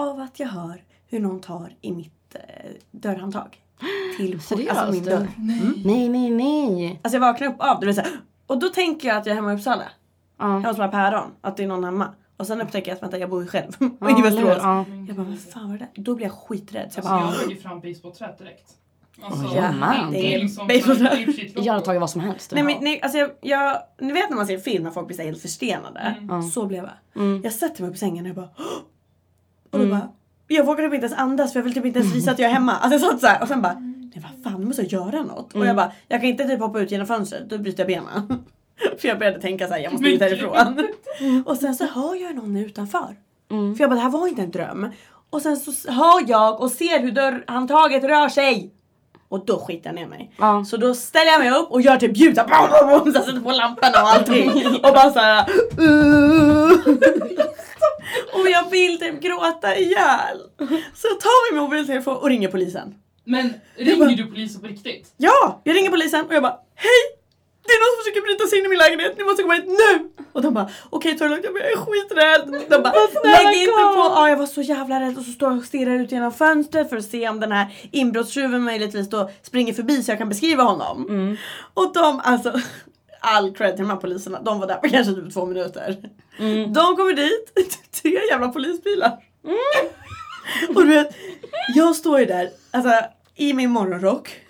[0.05, 3.59] av att jag hör hur någon tar i mitt eh, dörrhandtag.
[4.17, 4.71] Till port- Seriöst?
[4.79, 5.29] alltså min dörr.
[5.85, 7.01] Nej, nej, nej.
[7.03, 8.07] Alltså jag vaknar upp av det.
[8.47, 9.85] Och då tänker jag att jag är hemma i Uppsala.
[10.41, 10.47] Ja.
[10.47, 11.31] Hemma hos mina päron.
[11.41, 12.09] Att det är någon hemma.
[12.37, 13.73] Och sen upptäcker jag att vänta, jag bor ju själv.
[14.01, 14.23] Ja, I?
[14.23, 14.59] Västerås.
[14.63, 14.85] Ja.
[15.09, 16.03] Jag bara, vad fan var det där?
[16.03, 16.93] Då blir jag skiträdd.
[16.93, 18.77] Så jag Alltså bara, jag drog ju fram bispåträet direkt.
[19.23, 20.11] Alltså, Åh, ja, man.
[20.13, 22.53] det är liksom shit Jag hade tagit vad som helst.
[22.55, 25.17] Nej, men, nej, alltså jag, jag, ni vet när man ser film när folk blir
[25.17, 26.17] så helt förstenade?
[26.21, 26.43] Mm.
[26.43, 27.23] Så blev jag.
[27.23, 27.41] Mm.
[27.45, 28.49] Jag sätter mig upp i sängen och jag bara!
[29.71, 30.09] Och då bara
[30.49, 32.51] jag vågar typ inte ens andas för jag vill typ inte ens visa att jag
[32.51, 32.73] är hemma.
[32.73, 35.23] Alltså jag satt så här och sen bara nej vad fan nu måste jag göra
[35.23, 35.55] något.
[35.55, 38.45] Och jag bara jag kan inte typ hoppa ut genom fönstret då bryter jag benen.
[38.99, 40.89] för jag började tänka så här jag måste ut härifrån.
[41.47, 43.17] och sen så hör jag någon utanför.
[43.51, 43.77] Mm.
[43.77, 44.89] För jag bara det här var inte en dröm.
[45.31, 48.71] Och sen så hör jag och ser hur dörrhandtaget rör sig.
[49.29, 50.33] Och då skiter jag ner mig.
[50.39, 50.65] Ja.
[50.65, 52.37] Så då ställer jag mig upp och gör typ ljud.
[52.37, 52.43] Så
[53.15, 54.51] jag sätter på lamporna och allting.
[54.83, 55.51] Och bara såhär.
[55.81, 56.73] Uh.
[58.35, 60.39] och jag vill typ gråta ihjäl.
[60.95, 62.95] Så jag tar min mobiltelefon och ringer polisen.
[63.25, 65.15] Men ringer du polisen på riktigt?
[65.17, 65.61] Ja!
[65.65, 67.20] Jag ringer polisen och jag bara Hej!
[67.67, 69.67] Det är någon som försöker bryta sig in i min lägenhet, ni måste komma hit
[69.67, 70.11] nu!
[70.33, 72.45] Och de bara okej ta det lugnt, jag bara, jag är skiträdd.
[72.71, 72.93] De bara
[73.25, 74.05] lägg inte på!
[74.17, 76.89] Ja jag var så jävla rädd och så står jag och stirrar ut genom fönstret
[76.89, 80.63] för att se om den här inbrottstjuven möjligtvis då springer förbi så jag kan beskriva
[80.63, 81.07] honom.
[81.09, 81.37] Mm.
[81.75, 82.61] Och de alltså
[83.21, 85.97] all cred till de här poliserna, de var där på kanske typ två minuter.
[86.39, 86.73] Mm.
[86.73, 87.55] De kommer dit,
[88.03, 89.19] tre jävla polisbilar.
[90.69, 91.15] Och du vet,
[91.75, 92.93] jag står ju där alltså,
[93.37, 94.41] i min morgonrock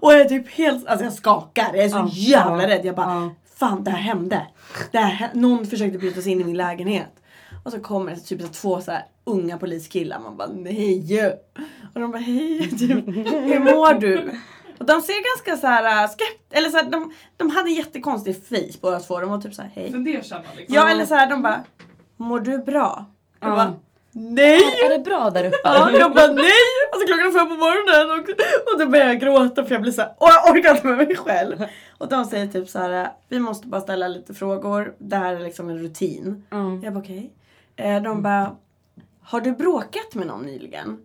[0.00, 2.84] och jag är typ helt, alltså jag skakar, jag är så jävla rädd.
[2.84, 4.46] Jag bara, fan det här hände.
[4.92, 7.12] Det här, hä- någon försökte bryta sig in i min lägenhet.
[7.64, 11.32] Och så kommer det typ så två så här unga poliskillar, man bara nej.
[11.94, 14.30] Och de bara hej, typ, hur mår du?
[14.78, 17.74] Och de ser ganska så här äh, skept, eller så här, de, de hade en
[17.74, 19.20] jättekonstig face båda två.
[19.20, 19.92] De var typ så här hej.
[19.92, 20.74] Fundersamma liksom.
[20.76, 21.64] Ja eller så här, de bara
[22.16, 23.04] mår du bra?
[23.40, 23.54] Jag Ja.
[23.56, 23.74] bara
[24.18, 24.60] nej.
[24.84, 25.56] Är det bra där uppe?
[25.64, 26.52] Ja, jag bara nej!
[26.92, 28.28] Alltså klockan är fem på morgonen och,
[28.72, 31.16] och då börjar jag gråta för jag blir såhär, och jag orkar inte med mig
[31.16, 31.64] själv.
[31.98, 35.40] Och de säger typ så här: vi måste bara ställa lite frågor, det här är
[35.40, 36.44] liksom en rutin.
[36.50, 36.82] Mm.
[36.82, 37.32] Jag bara okej.
[37.76, 38.56] Eh, De bara,
[39.22, 40.98] har du bråkat med någon nyligen?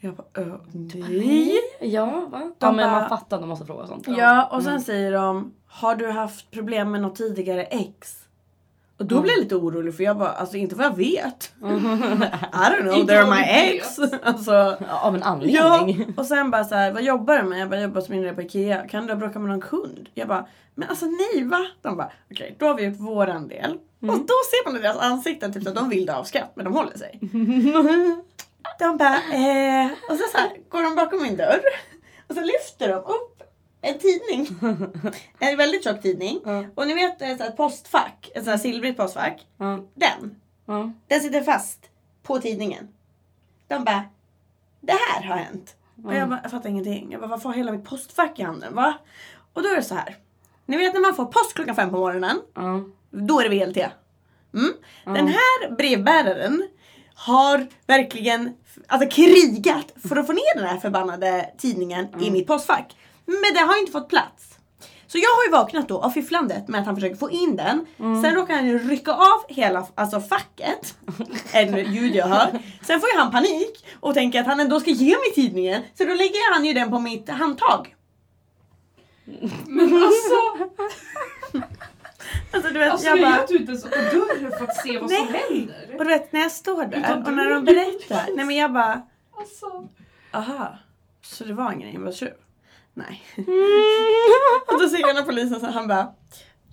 [0.00, 1.58] Jag bara, "Ö, nej.
[1.80, 2.38] Ja, va?
[2.40, 4.04] De ja, men bara- man fattar att de måste fråga sånt.
[4.08, 8.16] Ja, och sen säger de, har du haft problem med något tidigare ex?
[9.00, 11.52] Och då blir jag lite orolig för jag bara, alltså inte vad jag vet.
[11.60, 13.98] I don't know, they're my ex.
[14.22, 16.12] Alltså, Ja, av en Ja, anledning.
[16.16, 17.60] och sen bara så här, vad jobbar du med?
[17.60, 18.88] Jag bara, jag jobbar som inredare på Ikea.
[18.88, 20.08] Kan du ha bråkat med någon kund?
[20.14, 21.66] Jag bara, men alltså nej va?
[21.82, 23.72] De bara, okej då har vi gjort våran del.
[24.00, 26.52] Och då ser man i deras ansikten typ så att de vill dö av skratt
[26.54, 27.18] men de håller sig.
[28.78, 31.60] de bara, eh, och så, så här, går de bakom min dörr
[32.28, 33.29] och så lyfter de upp
[33.80, 34.48] en tidning.
[35.38, 36.40] En väldigt tjock tidning.
[36.44, 36.64] Ja.
[36.74, 39.46] Och ni vet eh, ett postfack, ett sånt här silvrigt postfack.
[39.56, 40.92] Ja, Den, ja.
[41.06, 41.90] den sitter fast
[42.22, 42.88] på tidningen.
[43.68, 44.04] De bara,
[44.80, 45.76] det här har hänt.
[46.04, 47.08] Och jag, bara, jag fattar ingenting.
[47.12, 48.74] Jag bara, varför har hela mitt postfack i handen?
[48.74, 48.94] Va?
[49.52, 50.16] Och då är det så här.
[50.66, 52.40] Ni vet när man får post klockan fem på morgonen.
[53.10, 53.76] Då är det VLT.
[54.54, 54.72] Mm.
[55.04, 56.68] Den här brevbäraren
[57.14, 58.54] har verkligen
[58.86, 62.96] alltså, krigat för att få ner den här förbannade tidningen i mitt postfack.
[63.42, 64.50] Men det har inte fått plats.
[65.06, 67.86] Så jag har ju vaknat då av fifflandet med att han försöker få in den.
[67.96, 70.94] Sen råkar han ju rycka av hela alltså facket.
[71.52, 72.58] En ljud jag hör.
[72.82, 75.82] Sen får ju han panik och tänker att han ändå ska ge mig tidningen.
[75.94, 77.94] Så då lägger han ju den på mitt handtag.
[79.66, 80.36] Men alltså,
[82.52, 83.46] Alltså du vet, alltså jag bara...
[83.48, 85.44] du inte ens öppna dörren för att se vad som Nej.
[85.48, 85.96] händer.
[85.98, 88.28] Och du vet när jag står där Utan och när de berättar.
[88.36, 89.02] Nej men jag bara...
[89.38, 89.88] Alltså.
[90.32, 90.78] Aha,
[91.22, 92.32] så det var ingen inbrottstjuv?
[93.08, 93.22] Nej.
[94.72, 96.12] och då säger ena polisen så här, han bara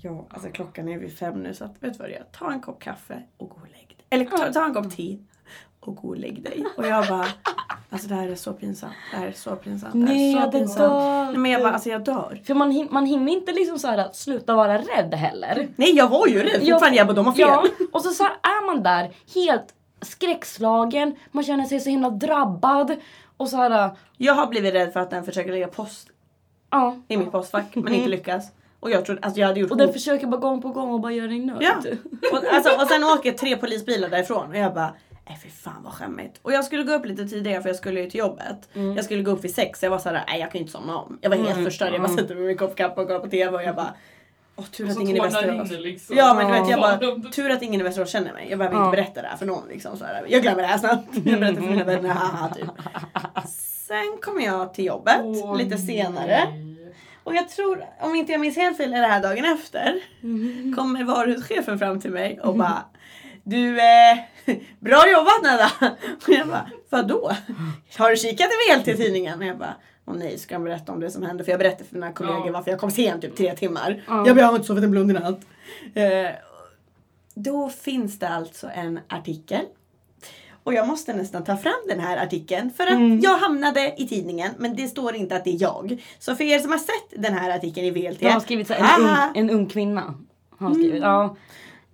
[0.01, 2.23] Ja, alltså klockan är vid fem nu så att vet du vad det är?
[2.32, 4.05] Ta en kopp kaffe och gå och lägg dig.
[4.09, 5.17] Eller ta, ta en kopp te
[5.80, 6.65] och gå och lägg dig.
[6.78, 7.25] Och jag bara
[7.89, 8.93] Alltså det här är så pinsamt.
[9.11, 9.93] Det här är så pinsamt.
[9.93, 10.78] Det här Nej, är så jag pinsamt.
[10.80, 11.28] dött.
[11.28, 12.41] Nej, men jag bara alltså jag dör.
[12.45, 15.67] För man, hin- man hinner inte liksom så här att sluta vara rädd heller.
[15.75, 16.97] Nej jag var ju rädd fortfarande.
[16.97, 17.47] Jag bara de har fel.
[17.47, 22.09] Ja, och så, så här är man där helt skräckslagen, man känner sig så himla
[22.09, 22.95] drabbad.
[23.38, 26.07] Och så här, Jag har blivit rädd för att den försöker lägga post
[26.70, 26.95] ja.
[27.07, 28.51] i mitt postfack men inte lyckas.
[28.80, 30.99] Och jag trodde, alltså jag hade gjort Och den försöker bara gång på gång och
[30.99, 31.61] bara göra dig nöjd.
[31.61, 31.76] Ja.
[32.32, 34.93] Och, alltså, och sen åker tre polisbilar därifrån och jag bara
[35.30, 36.39] Nej fy fan vad skämmigt.
[36.41, 38.70] Och jag skulle gå upp lite tidigare för jag skulle ju till jobbet.
[38.95, 39.84] Jag skulle gå upp vid sex.
[39.84, 41.18] Jag var såhär, nej jag kan ju inte somna om.
[41.22, 41.93] Jag var helt förstörd.
[41.93, 43.93] Jag bara sätter mig med min kopp kaffe och kollar på TV och jag bara
[44.55, 45.72] Åh tur att ingen i Västerås.
[45.72, 46.15] liksom.
[46.18, 46.97] Ja men du vet jag Ja.
[46.99, 48.47] bara, tur att ingen i Västerås känner mig.
[48.49, 48.86] Jag behöver Ja.
[48.86, 49.97] inte berätta det här för någon liksom.
[49.97, 50.26] Så här.
[50.30, 51.07] Jag glömmer det här snabbt.
[51.26, 52.68] Jag berättar för mina vänner, haha typ.
[53.88, 56.46] Sen kommer jag till jobbet Åh, lite senare.
[56.52, 56.94] nej.
[57.24, 60.02] Och jag tror, om inte jag minns helt fel, är det här dagen efter.
[60.76, 62.86] Kommer varuhuschefen fram till mig och bara
[63.44, 64.18] Du, eh,
[64.80, 65.72] bra jobbat Nedda!
[66.28, 67.32] Och jag bara, vadå?
[67.98, 69.40] Har du kikat i VLT-tidningen?
[69.40, 69.76] Och jag bara,
[70.06, 71.44] åh nej, ska jag berätta om det som hände?
[71.44, 72.52] För jag berättade för mina kollegor Ja.
[72.52, 74.04] varför jag kom sent typ tre timmar.
[74.08, 74.28] Ja.
[74.28, 75.40] Jag bara, jag har inte sovit en blund i natt.
[75.94, 76.30] Eh,
[77.36, 79.62] då finns det alltså en artikel.
[80.68, 83.20] Och jag måste nästan ta fram den här artikeln för att Mm.
[83.20, 86.03] jag hamnade i tidningen men det står inte att det är jag.
[86.20, 88.22] Så för er som har sett den här artikeln i VLT.
[88.22, 90.13] Jag har skrivit så här, en, ung, en ung kvinna.
[90.59, 91.01] Har skrivit.
[91.01, 91.36] Ja.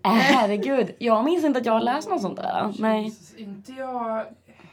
[0.05, 2.73] Äh, herregud, jag minns inte att jag har läst något sånt där.
[2.79, 3.03] Nej.
[3.03, 4.23] Jesus, inte jag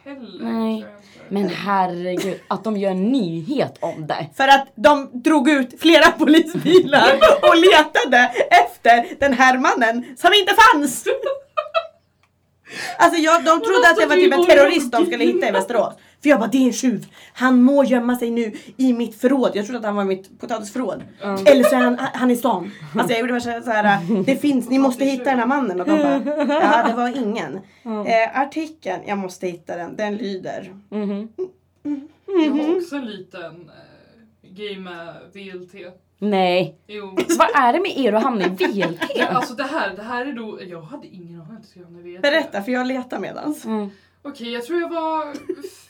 [0.04, 0.44] heller.
[0.52, 0.86] Nej.
[1.28, 4.26] Men herregud, att de gör en nyhet om det.
[4.36, 10.54] För att de drog ut flera polisbilar och letade efter den här mannen som inte
[10.72, 11.04] fanns.
[12.98, 15.94] Alltså jag, de trodde att det var typ en terrorist de skulle hitta i Västerås.
[16.22, 17.06] För jag bara det är en tjuv.
[17.32, 19.50] Han må gömma sig nu i mitt förråd.
[19.54, 21.02] Jag trodde att han var i mitt potatisförråd.
[21.46, 22.70] Eller så är han, han är i stan.
[22.94, 24.22] Alltså jag gjorde värsta så här.
[24.24, 25.80] Det finns, ni måste hitta den här mannen.
[25.80, 27.54] Och de bara, ja det var ingen.
[28.06, 29.96] Eh, artikeln, jag måste hitta den.
[29.96, 30.74] Den lyder.
[30.90, 31.28] Mhm.
[32.26, 35.74] Jag har också en liten eh, grej med VLT.
[36.22, 36.78] Nej.
[36.86, 37.16] Jo.
[37.38, 39.00] Vad är det med er att hamna i VLT?
[39.14, 41.84] Ja, alltså det här, det här är då, jag hade ingen aning att jag skulle
[41.84, 42.22] hamna i VLT.
[42.22, 43.64] Berätta för jag letar medans.
[43.64, 43.90] Mm.
[44.22, 45.34] Okej, jag tror jag var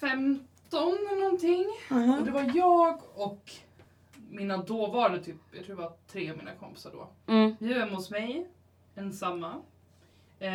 [0.01, 0.47] 15
[1.11, 1.67] eller någonting.
[2.19, 3.51] Och det var jag och
[4.31, 7.33] mina dåvarande, typ, jag tror det var tre av mina kompisar då.
[7.33, 7.57] Mm.
[7.61, 8.47] Vi var hemma hos mig,
[8.97, 9.55] ensamma.
[10.43, 10.51] Eh,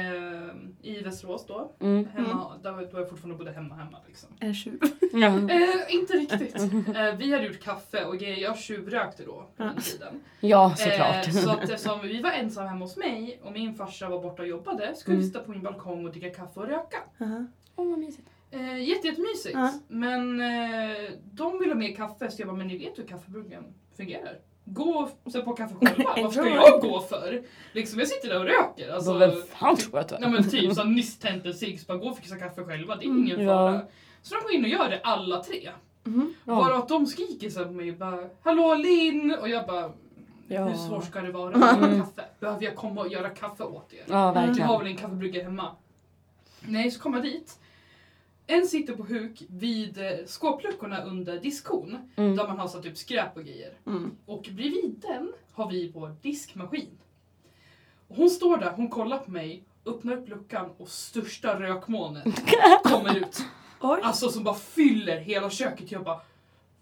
[0.81, 1.71] I Västerås då.
[1.79, 2.05] Mm.
[2.13, 4.29] Hemma, där var, då jag fortfarande bodde hemma hemma liksom.
[4.39, 4.79] En tjuv.
[5.13, 5.27] Ja.
[5.49, 6.55] Eh, inte riktigt.
[6.95, 8.37] Eh, vi hade gjort kaffe och grejer.
[8.37, 10.21] jag tjuvrökte då på den tiden.
[10.39, 11.27] ja, såklart.
[11.27, 14.41] Eh, så att eftersom vi var ensamma hemma hos mig och min farsa var borta
[14.41, 15.33] och jobbade skulle vi Mm.
[15.33, 16.97] sitta på min balkong och dricka kaffe och röka.
[17.75, 18.29] Åh, vad mysigt.
[18.51, 19.53] Eh, jätte, jättemysigt.
[19.55, 19.73] Ja.
[19.87, 23.63] Men eh, de ville ha mer kaffe så jag bara, men ni vet hur kaffebruggen
[23.97, 24.39] fungerar.
[24.65, 26.13] Gå sätt på kaffe själva.
[26.23, 27.43] Vad ska jag gå för?
[27.73, 28.93] Liksom, jag sitter där och röker.
[28.93, 30.29] Alltså, vem fan tror att du är?
[30.29, 33.05] men typ så nyss tänt en cigg, så bara gå och fixa kaffe själva, det
[33.05, 33.53] är ingen Mm, ja.
[33.71, 33.81] fara.
[34.21, 35.69] Så de går in och gör det alla tre.
[36.03, 36.33] Mhm.
[36.45, 36.55] Ja.
[36.55, 39.35] Varav att de skriker så på mig bara Hallå Linn!
[39.41, 39.91] Och jag bara
[40.47, 40.65] Ja.
[40.65, 42.21] Hur svårt ska det vara att göra kaffe?
[42.39, 43.99] Behöver jag komma och göra kaffe åt er?
[43.99, 44.77] Ja, Du har verkligen.
[44.79, 45.71] väl en kaffebrygga hemma?
[46.61, 47.59] Nej, så kommer jag dit.
[48.47, 51.97] En sitter på huk vid eh, skåpluckorna under diskon.
[52.15, 52.35] Mm.
[52.35, 53.73] Där man har så typ skräp och grejer.
[53.85, 54.11] Mm.
[54.25, 56.97] Och bredvid den har vi vår diskmaskin.
[58.07, 62.25] Och hon står där, hon kollar på mig, öppnar upp luckan och största rökmolnet
[62.83, 63.43] kommer ut.
[63.81, 63.99] Oj.
[64.03, 65.91] Alltså som bara fyller hela köket.
[65.91, 66.21] Jag bara,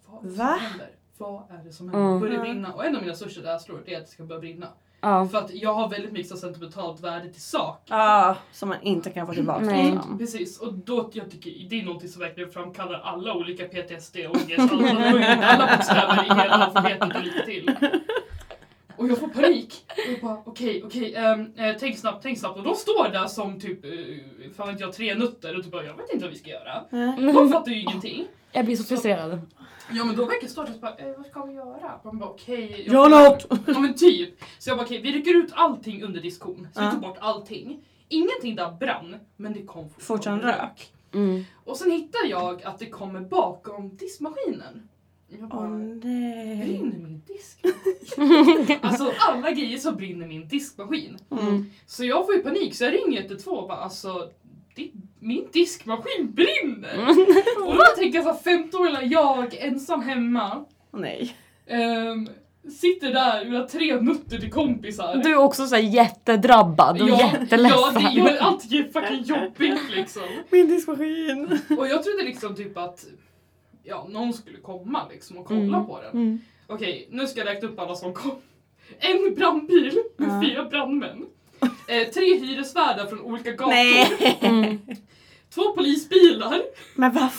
[0.06, 0.58] vad Va?
[0.62, 0.90] händer?
[1.18, 2.08] Vad är det som händer?
[2.08, 2.20] Mm.
[2.20, 2.74] Börjar brinna.
[2.74, 4.68] Och en av mina största rädslor är att det ska börja brinna.
[5.04, 5.28] Ja.
[5.32, 7.82] För att jag har väldigt mycket sentimentalt värde till sak.
[7.86, 9.66] Ja, som man inte kan få tillbaka.
[9.66, 9.92] Nej.
[9.92, 10.18] liksom.
[10.18, 14.36] Precis, och då jag tycker det är något som verkligen framkallar alla olika PTSD och
[14.36, 14.74] ångest.
[14.74, 17.76] Alla, alla bokstäver i hela alfabetet och lite till.
[19.04, 19.86] Och jag får panik.
[19.88, 22.58] Och jag bara okej, okej, ehm, eh, tänk snabbt, tänk snabbt.
[22.58, 25.84] Och de står där som typ, uh, fan vet jag, tre nutter och typ bara
[25.86, 26.84] jag vet inte vad vi ska göra.
[26.90, 27.34] Nej.
[27.34, 28.28] De fattar ju ingenting.
[28.56, 29.42] Jag blir så frustrerad.
[29.92, 32.00] Ja men då verkar och bara, eh, vad ska vi göra?
[32.04, 32.84] Man bara okej.
[32.88, 33.46] jag- Gör något!
[33.68, 34.44] Ja men typ.
[34.60, 36.68] Så jag bara okej, vi rycker ut allting under diskon.
[36.74, 36.92] Så vi Ja.
[36.92, 37.80] tog bort allting.
[38.10, 40.92] Ingenting där brann, men det kom Fortfarande rök.
[41.14, 41.46] Mm.
[41.64, 44.90] Och sen hittar jag att det kommer bakom diskmaskinen.
[45.40, 46.58] Jag bara, Åh nej.
[46.58, 48.78] brinner min diskmaskin?
[48.82, 51.18] alltså alla grejer så brinner min diskmaskin.
[51.32, 51.72] Mm.
[51.86, 54.30] Så jag får ju panik så jag ringer 112 och bara alltså
[55.20, 57.08] min diskmaskin brinner!
[57.68, 60.66] och då tänker jag så här, 15-åriga jag ensam hemma.
[60.92, 61.36] Nej.
[61.68, 62.30] ehm,
[62.72, 65.22] sitter där, har tre nutter till kompisar.
[65.24, 68.02] Du är också så här jättedrabbad och ja, jätteledsen.
[68.04, 70.22] ja, det gör allting fucking jobbigt liksom.
[70.50, 71.60] Min diskmaskin.
[71.78, 73.06] Och jag trodde liksom typ att
[73.84, 75.86] ja, någon skulle komma liksom och kolla Mm.
[75.86, 76.12] på den.
[76.12, 76.40] Mm.
[76.68, 78.32] Okej, nu ska jag räkna upp alla som kom.
[79.00, 80.42] En brandbil med Ja.
[80.48, 81.26] fyra brandmän.
[81.88, 83.76] Eh, tre hyresvärdar från olika gator.
[84.48, 84.80] Mm.
[85.56, 86.62] Två polisbilar.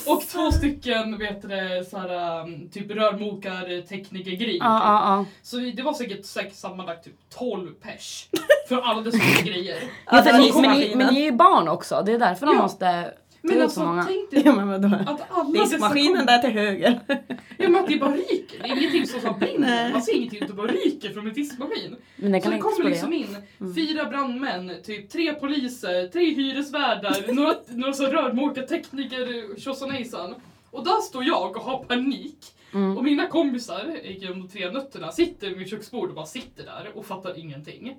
[0.07, 4.57] Och två stycken vet du, det, såhär, um, typ rörmokar, teknikergrejer.
[4.63, 8.27] Ja, ja, Så vi- det var säkert, säkert sammanlagt typ 12 pers.
[8.69, 9.77] För alla dessa grejer.
[10.11, 12.61] Men, ni, men, ni, men ni är ju barn också, det är därför de Ja.
[12.61, 13.13] måste
[13.47, 14.03] Men så alltså många.
[14.03, 14.87] tänk dig Ja men vadå?
[14.87, 16.99] att alla dessa Diskmaskinen där till höger.
[17.57, 18.59] Ja men att det bara ryker.
[18.63, 19.91] Det är ingenting som så brinner.
[19.91, 21.95] Man ser ingenting, det bara ryker från en diskmaskin.
[22.15, 23.37] Men det Så kan det inte kommer liksom in
[23.75, 30.35] fyra brandmän, typ tre poliser, tre hyresvärdar, några, några så rörmokartekniker, tjosanejsan.
[30.71, 32.37] Och där står jag och har panik.
[32.73, 32.97] Mm.
[32.97, 37.39] Och mina kompisar, de tre nötterna, sitter vid köksbordet och bara sitter där och fattar
[37.39, 37.95] ingenting.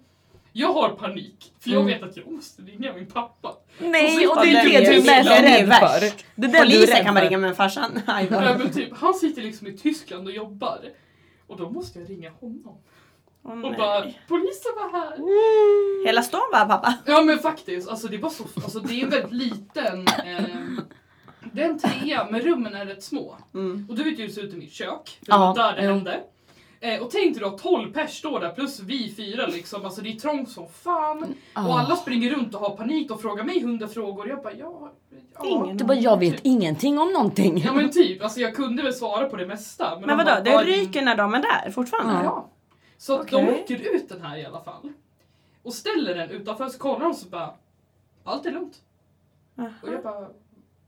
[0.59, 1.95] Jag har panik, för jag Mm.
[2.01, 3.55] vet att jag måste ringa min pappa.
[3.79, 6.01] Nej, och det är det du är mest den är rädd för.
[6.01, 8.01] Det är det du är Polisen kan man ringa men farsan.
[8.31, 10.81] Ja, men typ, han sitter liksom i Tyskland och jobbar.
[11.47, 12.79] Och då måste jag ringa honom.
[13.45, 16.07] Åh, Och bara, polisen var här.
[16.07, 16.95] Hela stan var pappa.
[17.07, 20.45] Ja men faktiskt, alltså det var så, alltså det är en väldigt liten, eh,
[21.53, 23.37] det är en trea men rummen är rätt små.
[23.55, 23.87] Mm.
[23.91, 25.85] Och du vet ju hur det ser ut i mitt kök, för Ja, där det
[25.85, 25.91] jo.
[25.93, 26.21] hände.
[26.81, 30.09] Eh, och tänk dig då 12 pers står där plus vi fyra liksom, alltså det
[30.13, 31.35] är trångt som fan.
[31.53, 31.69] Ah.
[31.69, 34.29] Och alla springer runt och har panik och frågar mig hundra frågor.
[34.29, 34.93] Jag bara ja,
[35.35, 35.47] ja.
[35.47, 37.59] Ingen Du bara, jag vet ingenting om någonting.
[37.59, 39.91] Ja men typ, alltså jag kunde väl svara på det mesta.
[39.99, 42.25] Men de vadå, bara, det "Vad är ryker när de är där fortfarande?
[42.25, 42.49] Ja.
[42.99, 43.63] Så att de Okej.
[43.63, 44.93] åker ut den här i alla fall.
[45.63, 47.55] Och ställer den utanför så kollar de så bara
[48.25, 48.83] Allt är lugnt.
[49.59, 49.69] Aha.
[49.83, 50.29] Och jag bara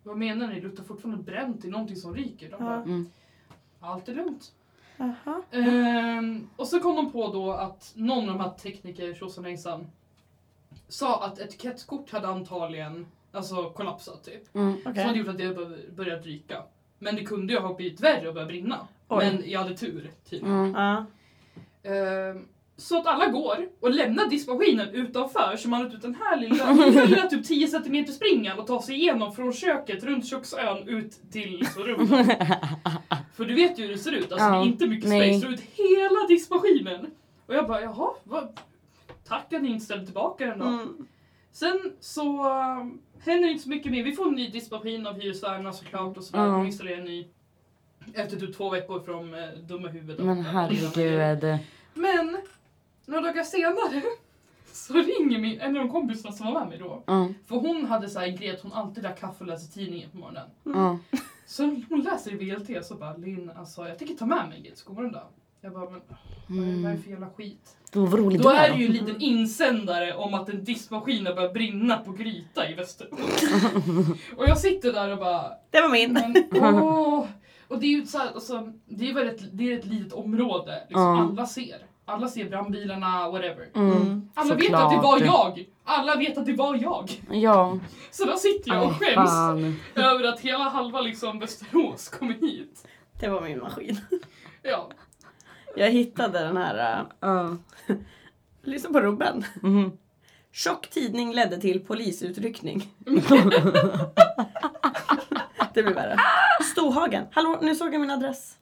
[0.02, 0.54] Vad menar ni?
[0.54, 2.50] Det luktar fortfarande bränt i någonting som ryker.
[2.50, 2.66] De Ja.
[2.66, 3.06] bara Mm.
[3.80, 4.52] Allt är lugnt.
[4.98, 5.42] Aha.
[5.50, 9.86] Ehm, och så kom de på då att någon av de här tekniker, tjosanhejsan,
[10.88, 14.54] sa att etikettkort hade antagligen alltså, kollapsat typ.
[14.54, 14.82] Mm.
[14.82, 15.04] Som Okej.
[15.04, 16.62] hade gjort att det bör- börjat ryka.
[16.98, 18.88] Men det kunde ju ha blivit värre och börjat brinna.
[19.08, 19.24] Oj.
[19.24, 20.74] Men jag hade tur tydligen.
[20.76, 21.04] Mm.
[21.82, 22.48] Ehm,
[22.80, 26.72] så att alla går och lämnar diskmaskinen utanför så man har ut den här lilla,
[27.06, 31.66] lilla, typ 10 cm springan och tar sig igenom från köket runt köksön ut till
[31.76, 32.26] rummet.
[33.34, 35.40] För du vet ju hur det ser ut, alltså Ja, det är inte mycket nej.
[35.40, 37.06] space, så ut hela diskmaskinen.
[37.46, 38.58] Och jag bara jaha, vad,
[39.24, 40.66] tack att ni inte ställde tillbaka den då.
[40.66, 41.06] Mm.
[41.52, 44.04] Sen så um, händer inte så mycket mer.
[44.04, 46.44] Vi får en ny diskmaskin av hyresvärdarna såklart och sådär.
[46.44, 46.50] Ja.
[46.50, 47.28] De installerar en ny
[48.14, 50.24] efter typ två veckor från eh, dumma huvudet.
[50.24, 51.58] Men herregud.
[51.94, 52.36] Men
[53.08, 54.02] några dagar senare
[54.72, 57.02] så ringer min, en av de kompisarna som var med mig då.
[57.06, 57.34] Mm.
[57.46, 60.10] För hon hade så här en grej att hon alltid drack kaffe och läste tidningen
[60.10, 60.48] på morgonen.
[60.66, 60.98] Mm.
[61.46, 65.02] Så hon läser i VLT så bara Linn, alltså jag tänker ta med mig går
[65.02, 65.24] den där?
[65.60, 66.00] Jag bara, men
[66.48, 67.76] vad är, vad är det för jävla skit?
[67.92, 68.98] Då Då är det ju en då.
[69.00, 73.20] liten insändare om att en diskmaskin har börjat brinna på Gryta i Västerås.
[74.36, 76.12] och jag sitter där och bara, Det var min.
[76.50, 77.26] men åh!
[77.68, 80.12] Och det är ju så här, alltså, det är väl ett, det är ett litet
[80.12, 81.86] område, liksom, alla ser.
[82.08, 83.68] Alla ser brandbilarna, whatever.
[83.74, 83.96] Mm.
[83.96, 84.28] Mm.
[84.34, 85.66] Alla vet att det var jag!
[85.84, 87.22] Alla vet att det var jag!
[87.30, 87.78] Ja.
[88.10, 89.76] Så då sitter jag och skäms fan.
[89.94, 92.86] över att hela halva liksom Västerås kommer hit.
[93.20, 94.00] Det var min maskin.
[94.62, 94.90] Ja.
[95.76, 97.06] Jag hittade den här.
[97.24, 97.54] Uh,
[98.62, 99.44] lyssna på Ruben.
[99.62, 99.92] Mhm.
[100.52, 102.92] Tjock tidning ledde till polisutryckning.
[105.74, 106.16] det blir värre.
[106.72, 107.24] Storhagen.
[107.32, 108.54] Hallå, nu såg jag min adress.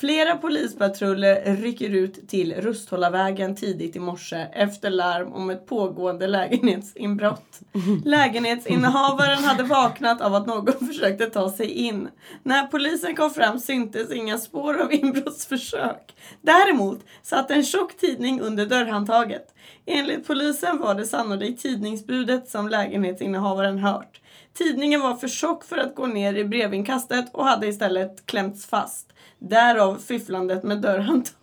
[0.00, 7.60] Flera polispatruller rycker ut till Rusthållavägen tidigt i morse efter larm om ett pågående lägenhetsinbrott.
[8.04, 12.08] Lägenhetsinnehavaren hade vaknat av att någon försökte ta sig in.
[12.42, 16.16] När polisen kom fram syntes inga spår av inbrottsförsök.
[16.42, 19.54] Däremot satt en tjock tidning under dörrhandtaget.
[19.86, 24.20] Enligt polisen var det sannolikt tidningsbudet som lägenhetsinnehavaren hört.
[24.54, 29.12] Tidningen var för tjock för att gå ner i brevinkastet och hade istället klämts fast.
[29.38, 31.36] Därav fifflandet med dörrhandtaget.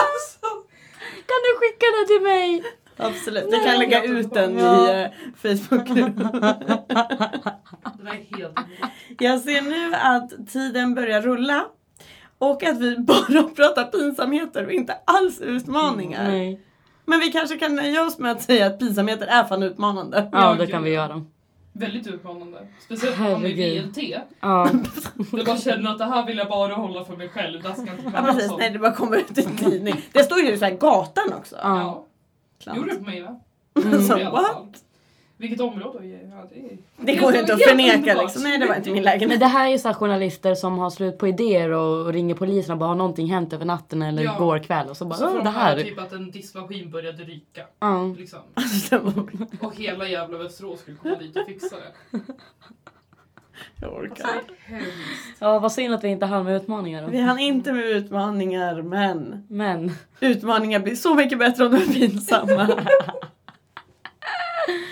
[0.00, 0.46] Alltså,
[1.26, 2.62] Kan du skicka det till mig?
[2.96, 6.42] Absolut, vi kan lägga ut den i eh, Facebookgruppen.
[9.18, 11.64] Jag ser nu att tiden börjar rulla.
[12.38, 16.28] Och att vi bara pratar pinsamheter och inte alls utmaningar.
[16.28, 16.60] Nej.
[17.04, 20.28] Men vi kanske kan nöja oss med att säga att pinsamheter är fan utmanande.
[20.32, 21.24] Ja, det kan vi göra.
[21.72, 22.66] Väldigt utmanande.
[22.80, 23.84] Speciellt om man är Herregud.
[23.86, 23.98] VLT.
[24.40, 24.70] Ja.
[25.32, 27.62] Jag bara känner att det här vill jag bara hålla för mig själv.
[27.62, 29.94] Det här ska inte Ja precis, nej det bara kommer ut i en tidning.
[30.12, 31.56] Det står ju så här gatan också.
[31.62, 32.04] Ja.
[32.64, 32.76] Ja.
[32.76, 33.40] Gjorde det på mig va?
[33.84, 34.02] Mm.
[34.02, 34.46] Så, I alla what?
[34.52, 34.66] fall.
[35.40, 36.06] Vilket område?
[36.06, 36.76] Ja, det.
[36.96, 38.42] Det går ju inte att förneka liksom.
[38.42, 39.40] Nej det var inte min Men lägenhet.
[39.40, 42.72] det här är ju så journalister som har slut på idéer och, och ringer polisen
[42.72, 44.34] och bara har någonting hänt över natten eller Ja.
[44.36, 45.82] igår kväll och så bara Så får "Åh, de det här.
[45.82, 47.62] typ att en diskmaskin började ryka.
[47.80, 48.14] Ja.
[48.18, 48.38] Liksom.
[48.54, 49.12] Alltså,
[49.60, 52.18] Och hela jävla Västerås skulle komma dit och fixa det.
[53.80, 54.40] Jag Alltså, orkar.
[54.66, 54.88] hemskt.
[55.38, 57.24] ja, vad synd att vi inte hann med utmaningar Vi då.
[57.24, 59.92] hann inte med utmaningar men Men.
[60.20, 62.68] utmaningar blir så mycket bättre om de är pinsamma.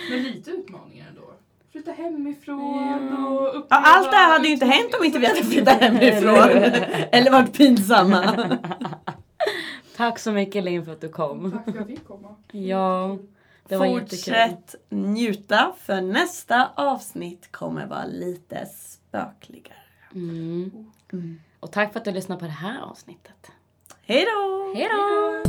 [0.09, 1.21] Men lite utmaningar ändå.
[1.71, 3.65] Flytta hemifrån och uppleva...
[3.69, 6.49] Ja, allt det här hade ju inte hänt om inte vi hade flyttat hemifrån.
[7.11, 8.57] Eller varit pinsamma.
[9.97, 11.51] Tack så mycket Linn för att du kom.
[11.51, 12.35] Tack för att jag fick komma.
[12.51, 13.17] Ja,
[13.67, 14.09] det var jättekul.
[14.09, 19.77] Fortsätt njuta för nästa avsnitt kommer vara lite spökligare.
[20.15, 20.71] Mm.
[21.59, 23.51] Och tack för att du lyssnade på det här avsnittet.
[24.01, 24.73] Hej då!
[24.75, 25.43] Hej då!